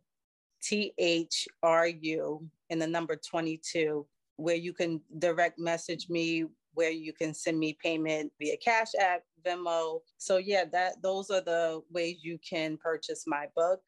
T 0.62 0.92
H 0.98 1.46
R 1.62 1.86
U 1.88 2.48
and 2.70 2.80
the 2.80 2.86
number 2.86 3.16
22, 3.16 4.06
where 4.36 4.56
you 4.56 4.72
can 4.72 5.00
direct 5.18 5.58
message 5.58 6.08
me, 6.08 6.44
where 6.74 6.90
you 6.90 7.12
can 7.12 7.34
send 7.34 7.58
me 7.58 7.76
payment 7.82 8.32
via 8.40 8.56
Cash 8.56 8.92
App, 9.00 9.22
Venmo. 9.44 10.00
So 10.18 10.36
yeah, 10.36 10.64
that 10.72 11.02
those 11.02 11.30
are 11.30 11.40
the 11.40 11.82
ways 11.90 12.18
you 12.22 12.38
can 12.48 12.76
purchase 12.76 13.24
my 13.26 13.46
book. 13.56 13.80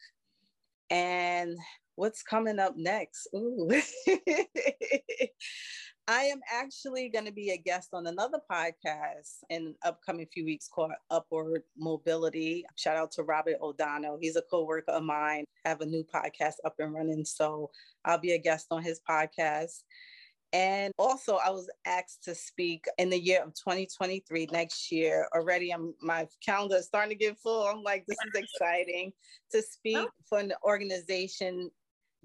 And 0.90 1.56
what's 1.94 2.22
coming 2.22 2.59
up 2.59 2.76
next? 2.76 3.28
Ooh. 3.35 3.70
I 6.09 6.25
am 6.25 6.41
actually 6.53 7.09
going 7.09 7.27
to 7.27 7.33
be 7.33 7.51
a 7.51 7.57
guest 7.57 7.91
on 7.93 8.07
another 8.07 8.39
podcast 8.51 9.39
in 9.49 9.75
upcoming 9.85 10.27
few 10.27 10.45
weeks 10.45 10.69
called 10.69 10.93
Upward 11.11 11.63
Mobility. 11.77 12.65
Shout 12.77 12.97
out 12.97 13.13
to 13.13 13.23
Robert 13.23 13.59
O'Donnell. 13.61 14.19
He's 14.21 14.37
a 14.37 14.43
co-worker 14.51 14.93
of 14.93 15.05
mine. 15.05 15.45
I 15.65 15.69
have 15.69 15.81
a 15.81 15.87
new 15.87 16.05
podcast 16.05 16.55
up 16.65 16.75
and 16.79 16.93
running. 16.93 17.25
So 17.25 17.71
I'll 18.05 18.19
be 18.19 18.33
a 18.33 18.39
guest 18.39 18.67
on 18.71 18.83
his 18.83 19.01
podcast. 19.09 19.83
And 20.53 20.93
also, 20.99 21.37
I 21.37 21.51
was 21.51 21.71
asked 21.87 22.25
to 22.25 22.35
speak 22.35 22.85
in 22.99 23.09
the 23.09 23.21
year 23.21 23.43
of 23.43 23.55
2023, 23.55 24.49
next 24.51 24.91
year. 24.91 25.29
Already, 25.33 25.71
I'm 25.71 25.95
my 26.03 26.27
calendar 26.45 26.77
is 26.77 26.87
starting 26.87 27.17
to 27.17 27.25
get 27.25 27.39
full. 27.39 27.69
I'm 27.69 27.85
like, 27.85 28.05
this 28.07 28.19
is 28.27 28.43
exciting 28.43 29.13
to 29.53 29.63
speak 29.63 29.99
oh. 29.99 30.11
for 30.29 30.39
an 30.41 30.53
organization 30.65 31.71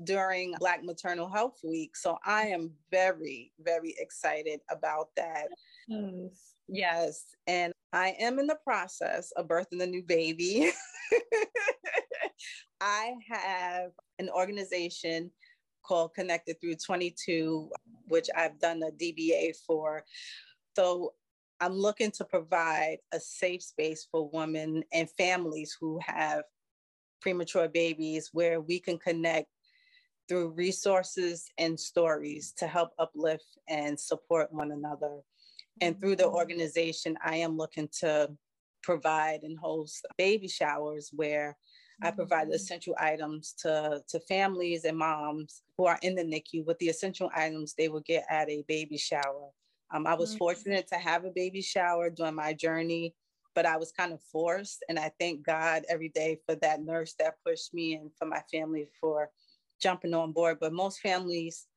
during 0.04 0.54
Black 0.60 0.84
Maternal 0.84 1.30
Health 1.30 1.60
Week. 1.64 1.96
So 1.96 2.18
I 2.26 2.48
am 2.48 2.72
very, 2.92 3.52
very 3.60 3.96
excited 3.98 4.60
about 4.70 5.10
that. 5.16 5.48
Yes. 5.88 6.56
Yes. 6.68 7.26
And 7.48 7.74
I 7.94 8.16
am 8.20 8.40
in 8.40 8.48
the 8.48 8.58
process 8.64 9.32
of 9.32 9.48
birthing 9.48 9.82
a 9.82 9.86
new 9.86 10.04
baby. 10.04 10.72
I 12.82 13.14
have 13.30 13.92
an 14.20 14.30
organization 14.30 15.32
called 15.84 16.14
Connected 16.14 16.60
Through 16.60 16.76
22, 16.76 17.70
which 18.08 18.28
I've 18.36 18.60
done 18.60 18.84
a 18.84 18.92
DBA 18.92 19.56
for. 19.66 20.04
So 20.76 21.14
I'm 21.62 21.74
looking 21.74 22.12
to 22.12 22.26
provide 22.26 22.98
a 23.14 23.20
safe 23.20 23.64
space 23.64 24.08
for 24.12 24.30
women 24.34 24.84
and 24.92 25.10
families 25.12 25.76
who 25.80 26.00
have 26.06 26.44
premature 27.22 27.70
babies 27.70 28.30
where 28.34 28.60
we 28.60 28.80
can 28.80 28.98
connect 28.98 29.48
through 30.28 30.50
resources 30.50 31.50
and 31.58 31.80
stories 31.80 32.54
to 32.58 32.68
help 32.68 32.92
uplift 33.00 33.58
and 33.70 34.00
support 34.00 34.52
one 34.52 34.72
another. 34.72 35.20
And 35.82 36.00
through 36.00 36.16
the 36.16 36.24
mm-hmm. 36.24 36.36
organization, 36.36 37.18
I 37.24 37.38
am 37.38 37.58
looking 37.58 37.90
to 38.00 38.30
provide 38.82 39.42
and 39.44 39.58
host 39.58 40.06
baby 40.18 40.48
showers 40.48 41.10
where 41.14 41.58
I 42.04 42.12
provide 42.12 42.48
mm-hmm. 42.48 42.56
essential 42.56 42.96
items 43.00 43.54
to, 43.62 44.02
to 44.10 44.20
families 44.22 44.84
and 44.84 44.98
moms 44.98 45.64
who 45.78 45.86
are 45.86 46.00
in 46.02 46.16
the 46.16 46.24
NICU 46.24 46.66
with 46.66 46.78
the 46.80 46.90
essential 46.90 47.30
items 47.36 47.74
they 47.74 47.88
will 47.88 48.02
get 48.02 48.26
at 48.30 48.50
a 48.50 48.64
baby 48.68 48.98
shower. 48.98 49.50
Um, 49.94 50.06
I 50.06 50.16
was 50.16 50.32
mm-hmm. 50.32 50.40
fortunate 50.40 50.88
to 50.88 50.96
have 50.96 51.26
a 51.26 51.32
baby 51.32 51.62
shower 51.62 52.10
during 52.10 52.36
my 52.36 52.54
journey, 52.54 53.16
but 53.54 53.66
I 53.66 53.78
was 53.78 53.92
kind 53.92 54.12
of 54.12 54.22
forced. 54.22 54.84
And 54.90 55.00
I 55.00 55.12
thank 55.20 55.46
God 55.46 55.84
every 55.90 56.10
day 56.10 56.40
for 56.46 56.56
that 56.56 56.82
nurse 56.82 57.16
that 57.20 57.36
pushed 57.46 57.74
me 57.74 57.94
and 57.96 58.12
for 58.18 58.26
my 58.26 58.42
family 58.52 58.88
for 59.00 59.30
jumping 59.82 60.14
on 60.14 60.32
board. 60.32 60.58
But 60.60 60.74
most 60.74 61.00
families 61.00 61.68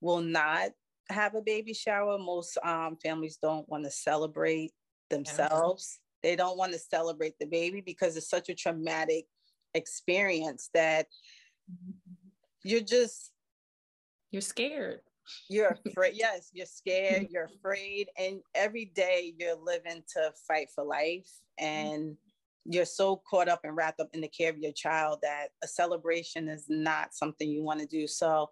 will 0.00 0.20
not 0.20 0.70
have 1.10 1.34
a 1.34 1.42
baby 1.42 1.74
shower. 1.74 2.18
Most 2.18 2.58
um, 2.64 2.96
families 3.02 3.38
don't 3.40 3.68
want 3.68 3.84
to 3.84 3.90
celebrate 3.90 4.72
themselves. 5.10 6.00
They 6.22 6.36
don't 6.36 6.58
want 6.58 6.72
to 6.72 6.78
celebrate 6.78 7.34
the 7.38 7.46
baby 7.46 7.80
because 7.80 8.16
it's 8.16 8.28
such 8.28 8.48
a 8.48 8.54
traumatic 8.54 9.26
experience 9.74 10.70
that 10.74 11.06
you're 12.64 12.80
just 12.80 13.32
you're 14.30 14.42
scared 14.42 15.00
you're 15.48 15.76
afraid 15.86 16.14
yes 16.16 16.50
you're 16.52 16.66
scared 16.66 17.26
you're 17.30 17.48
afraid 17.56 18.08
and 18.18 18.40
every 18.54 18.86
day 18.94 19.34
you're 19.38 19.56
living 19.62 20.02
to 20.12 20.32
fight 20.46 20.68
for 20.74 20.84
life 20.84 21.28
and 21.58 22.16
you're 22.64 22.84
so 22.84 23.22
caught 23.28 23.48
up 23.48 23.60
and 23.64 23.76
wrapped 23.76 24.00
up 24.00 24.08
in 24.12 24.20
the 24.20 24.28
care 24.28 24.50
of 24.50 24.58
your 24.58 24.72
child 24.72 25.18
that 25.22 25.48
a 25.62 25.68
celebration 25.68 26.48
is 26.48 26.66
not 26.68 27.14
something 27.14 27.48
you 27.50 27.62
want 27.62 27.80
to 27.80 27.86
do 27.86 28.06
so 28.06 28.48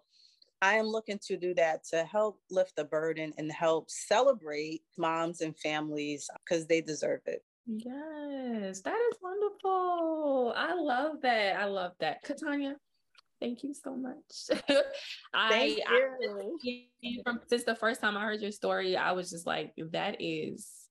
i 0.61 0.75
am 0.75 0.85
looking 0.85 1.19
to 1.21 1.37
do 1.37 1.53
that 1.53 1.83
to 1.83 2.03
help 2.03 2.39
lift 2.49 2.75
the 2.75 2.85
burden 2.85 3.33
and 3.37 3.51
help 3.51 3.89
celebrate 3.89 4.81
moms 4.97 5.41
and 5.41 5.57
families 5.59 6.29
because 6.43 6.65
they 6.67 6.81
deserve 6.81 7.21
it 7.25 7.43
Yes, 7.67 8.81
that 8.81 8.97
is 9.11 9.17
wonderful. 9.21 10.53
I 10.55 10.73
love 10.73 11.21
that. 11.21 11.57
I 11.57 11.65
love 11.65 11.91
that. 11.99 12.23
Katonya, 12.23 12.75
thank 13.41 13.61
you 13.61 13.73
so 13.73 13.93
much. 13.93 14.61
I, 15.33 15.77
I 15.85 17.19
from 17.25 17.41
since 17.47 17.65
the 17.65 17.75
first 17.75 17.99
time 17.99 18.15
I 18.15 18.23
heard 18.23 18.39
your 18.39 18.53
story, 18.53 18.95
I 18.95 19.11
was 19.11 19.29
just 19.29 19.45
like, 19.45 19.73
that 19.91 20.15
is 20.19 20.86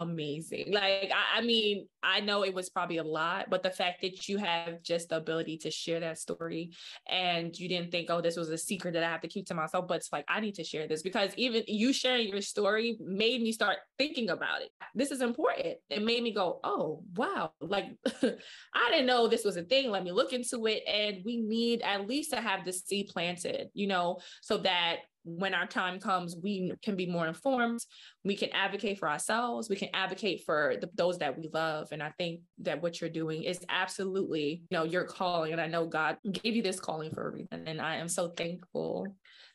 amazing. 0.00 0.72
Like, 0.72 1.10
I, 1.12 1.38
I, 1.38 1.40
mean, 1.42 1.86
I 2.02 2.20
know 2.20 2.44
it 2.44 2.54
was 2.54 2.70
probably 2.70 2.98
a 2.98 3.04
lot, 3.04 3.50
but 3.50 3.62
the 3.62 3.70
fact 3.70 4.02
that 4.02 4.28
you 4.28 4.38
have 4.38 4.82
just 4.82 5.08
the 5.08 5.16
ability 5.16 5.58
to 5.58 5.70
share 5.70 6.00
that 6.00 6.18
story 6.18 6.72
and 7.08 7.58
you 7.58 7.68
didn't 7.68 7.90
think, 7.90 8.08
oh, 8.10 8.20
this 8.20 8.36
was 8.36 8.48
a 8.50 8.58
secret 8.58 8.94
that 8.94 9.02
I 9.02 9.10
have 9.10 9.20
to 9.22 9.28
keep 9.28 9.46
to 9.46 9.54
myself, 9.54 9.86
but 9.88 9.98
it's 9.98 10.12
like, 10.12 10.24
I 10.28 10.40
need 10.40 10.54
to 10.56 10.64
share 10.64 10.86
this 10.86 11.02
because 11.02 11.32
even 11.36 11.64
you 11.66 11.92
sharing 11.92 12.28
your 12.28 12.42
story 12.42 12.98
made 13.00 13.42
me 13.42 13.52
start 13.52 13.78
thinking 13.98 14.30
about 14.30 14.62
it. 14.62 14.70
This 14.94 15.10
is 15.10 15.20
important. 15.20 15.78
It 15.90 16.04
made 16.04 16.22
me 16.22 16.32
go, 16.32 16.60
oh, 16.62 17.02
wow. 17.16 17.52
Like, 17.60 17.86
I 18.22 18.90
didn't 18.90 19.06
know 19.06 19.26
this 19.26 19.44
was 19.44 19.56
a 19.56 19.62
thing. 19.62 19.90
Let 19.90 20.04
me 20.04 20.12
look 20.12 20.32
into 20.32 20.66
it. 20.66 20.82
And 20.86 21.22
we 21.24 21.38
need 21.38 21.82
at 21.82 22.06
least 22.06 22.30
to 22.30 22.40
have 22.40 22.64
the 22.64 22.72
seed 22.72 23.08
planted, 23.08 23.68
you 23.74 23.86
know, 23.86 24.18
so 24.42 24.58
that 24.58 24.98
when 25.24 25.54
our 25.54 25.66
time 25.66 26.00
comes, 26.00 26.36
we 26.42 26.72
can 26.82 26.96
be 26.96 27.06
more 27.06 27.26
informed. 27.26 27.80
We 28.24 28.36
can 28.36 28.50
advocate 28.52 28.98
for 28.98 29.08
ourselves. 29.08 29.68
We 29.68 29.76
can 29.76 29.88
advocate 29.94 30.42
for 30.44 30.76
the, 30.80 30.88
those 30.94 31.18
that 31.18 31.36
we 31.38 31.48
love. 31.52 31.88
And 31.92 32.02
I 32.02 32.12
think 32.18 32.40
that 32.58 32.82
what 32.82 33.00
you're 33.00 33.10
doing 33.10 33.44
is 33.44 33.60
absolutely, 33.68 34.62
you 34.70 34.76
know, 34.76 34.84
your 34.84 35.04
calling. 35.04 35.52
And 35.52 35.60
I 35.60 35.66
know 35.66 35.86
God 35.86 36.16
gave 36.32 36.56
you 36.56 36.62
this 36.62 36.80
calling 36.80 37.10
for 37.12 37.28
a 37.28 37.30
reason. 37.30 37.66
And 37.66 37.80
I 37.80 37.96
am 37.96 38.08
so 38.08 38.28
thankful 38.28 39.06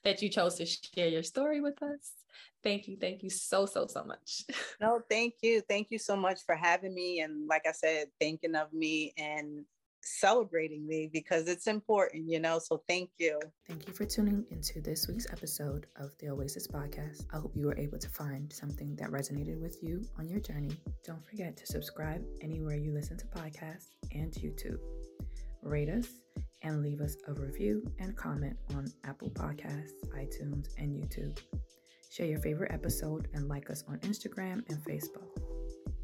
that 0.03 0.21
you 0.21 0.29
chose 0.29 0.55
to 0.55 0.65
share 0.65 1.07
your 1.07 1.23
story 1.23 1.61
with 1.61 1.81
us. 1.81 2.11
Thank 2.63 2.87
you. 2.87 2.97
Thank 2.99 3.23
you 3.23 3.29
so, 3.29 3.65
so, 3.65 3.87
so 3.87 4.03
much. 4.03 4.43
No, 4.81 4.99
thank 5.09 5.35
you. 5.41 5.61
Thank 5.69 5.87
you 5.91 5.97
so 5.97 6.17
much 6.17 6.41
for 6.45 6.55
having 6.55 6.93
me. 6.93 7.21
And 7.21 7.47
like 7.47 7.65
I 7.65 7.71
said, 7.71 8.07
thinking 8.19 8.55
of 8.55 8.73
me 8.73 9.13
and 9.17 9.63
celebrating 10.03 10.85
me 10.87 11.09
because 11.11 11.47
it's 11.47 11.67
important, 11.67 12.29
you 12.29 12.39
know. 12.39 12.59
So 12.59 12.83
thank 12.87 13.09
you. 13.17 13.39
Thank 13.67 13.87
you 13.87 13.93
for 13.93 14.05
tuning 14.05 14.45
into 14.51 14.81
this 14.81 15.07
week's 15.07 15.27
episode 15.31 15.87
of 15.95 16.11
the 16.19 16.29
Oasis 16.29 16.67
podcast. 16.67 17.25
I 17.33 17.37
hope 17.37 17.55
you 17.55 17.65
were 17.67 17.77
able 17.77 17.97
to 17.97 18.09
find 18.09 18.51
something 18.51 18.95
that 18.97 19.09
resonated 19.09 19.59
with 19.59 19.77
you 19.81 20.03
on 20.17 20.27
your 20.27 20.39
journey. 20.39 20.77
Don't 21.05 21.25
forget 21.25 21.55
to 21.57 21.65
subscribe 21.65 22.23
anywhere 22.41 22.75
you 22.75 22.93
listen 22.93 23.17
to 23.17 23.25
podcasts 23.27 23.87
and 24.11 24.31
YouTube. 24.33 24.79
Rate 25.61 25.89
us 25.89 26.07
and 26.61 26.81
leave 26.81 27.01
us 27.01 27.15
a 27.27 27.33
review 27.33 27.89
and 27.99 28.15
comment 28.15 28.57
on 28.75 28.87
Apple 29.05 29.29
Podcasts, 29.29 29.91
iTunes, 30.15 30.67
and 30.77 30.95
YouTube. 30.95 31.37
Share 32.11 32.27
your 32.27 32.39
favorite 32.39 32.71
episode 32.71 33.27
and 33.33 33.47
like 33.47 33.69
us 33.69 33.83
on 33.87 33.97
Instagram 33.99 34.61
and 34.69 34.77
Facebook. 34.83 35.29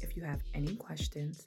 If 0.00 0.16
you 0.16 0.24
have 0.24 0.40
any 0.54 0.74
questions, 0.74 1.46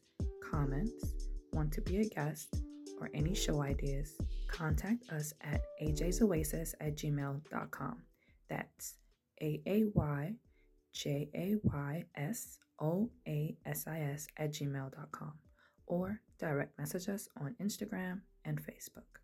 comments, 0.51 1.27
want 1.53 1.71
to 1.73 1.81
be 1.81 1.97
a 1.97 2.05
guest, 2.05 2.61
or 2.99 3.09
any 3.13 3.33
show 3.33 3.61
ideas, 3.61 4.17
contact 4.47 5.09
us 5.11 5.33
at 5.41 5.61
aayjaysoasis 5.81 6.73
at 6.79 6.95
gmail.com. 6.95 8.03
That's 8.49 8.95
A 9.41 9.61
A 9.65 9.85
Y 9.93 10.33
J 10.93 11.29
A 11.33 11.55
Y 11.63 12.05
S 12.15 12.59
O 12.79 13.09
A 13.27 13.57
S 13.65 13.85
I 13.87 13.99
S 13.99 14.27
at 14.37 14.51
gmail.com 14.51 15.33
or 15.87 16.21
direct 16.39 16.77
message 16.77 17.09
us 17.09 17.27
on 17.39 17.55
Instagram 17.61 18.21
and 18.45 18.61
Facebook. 18.61 19.22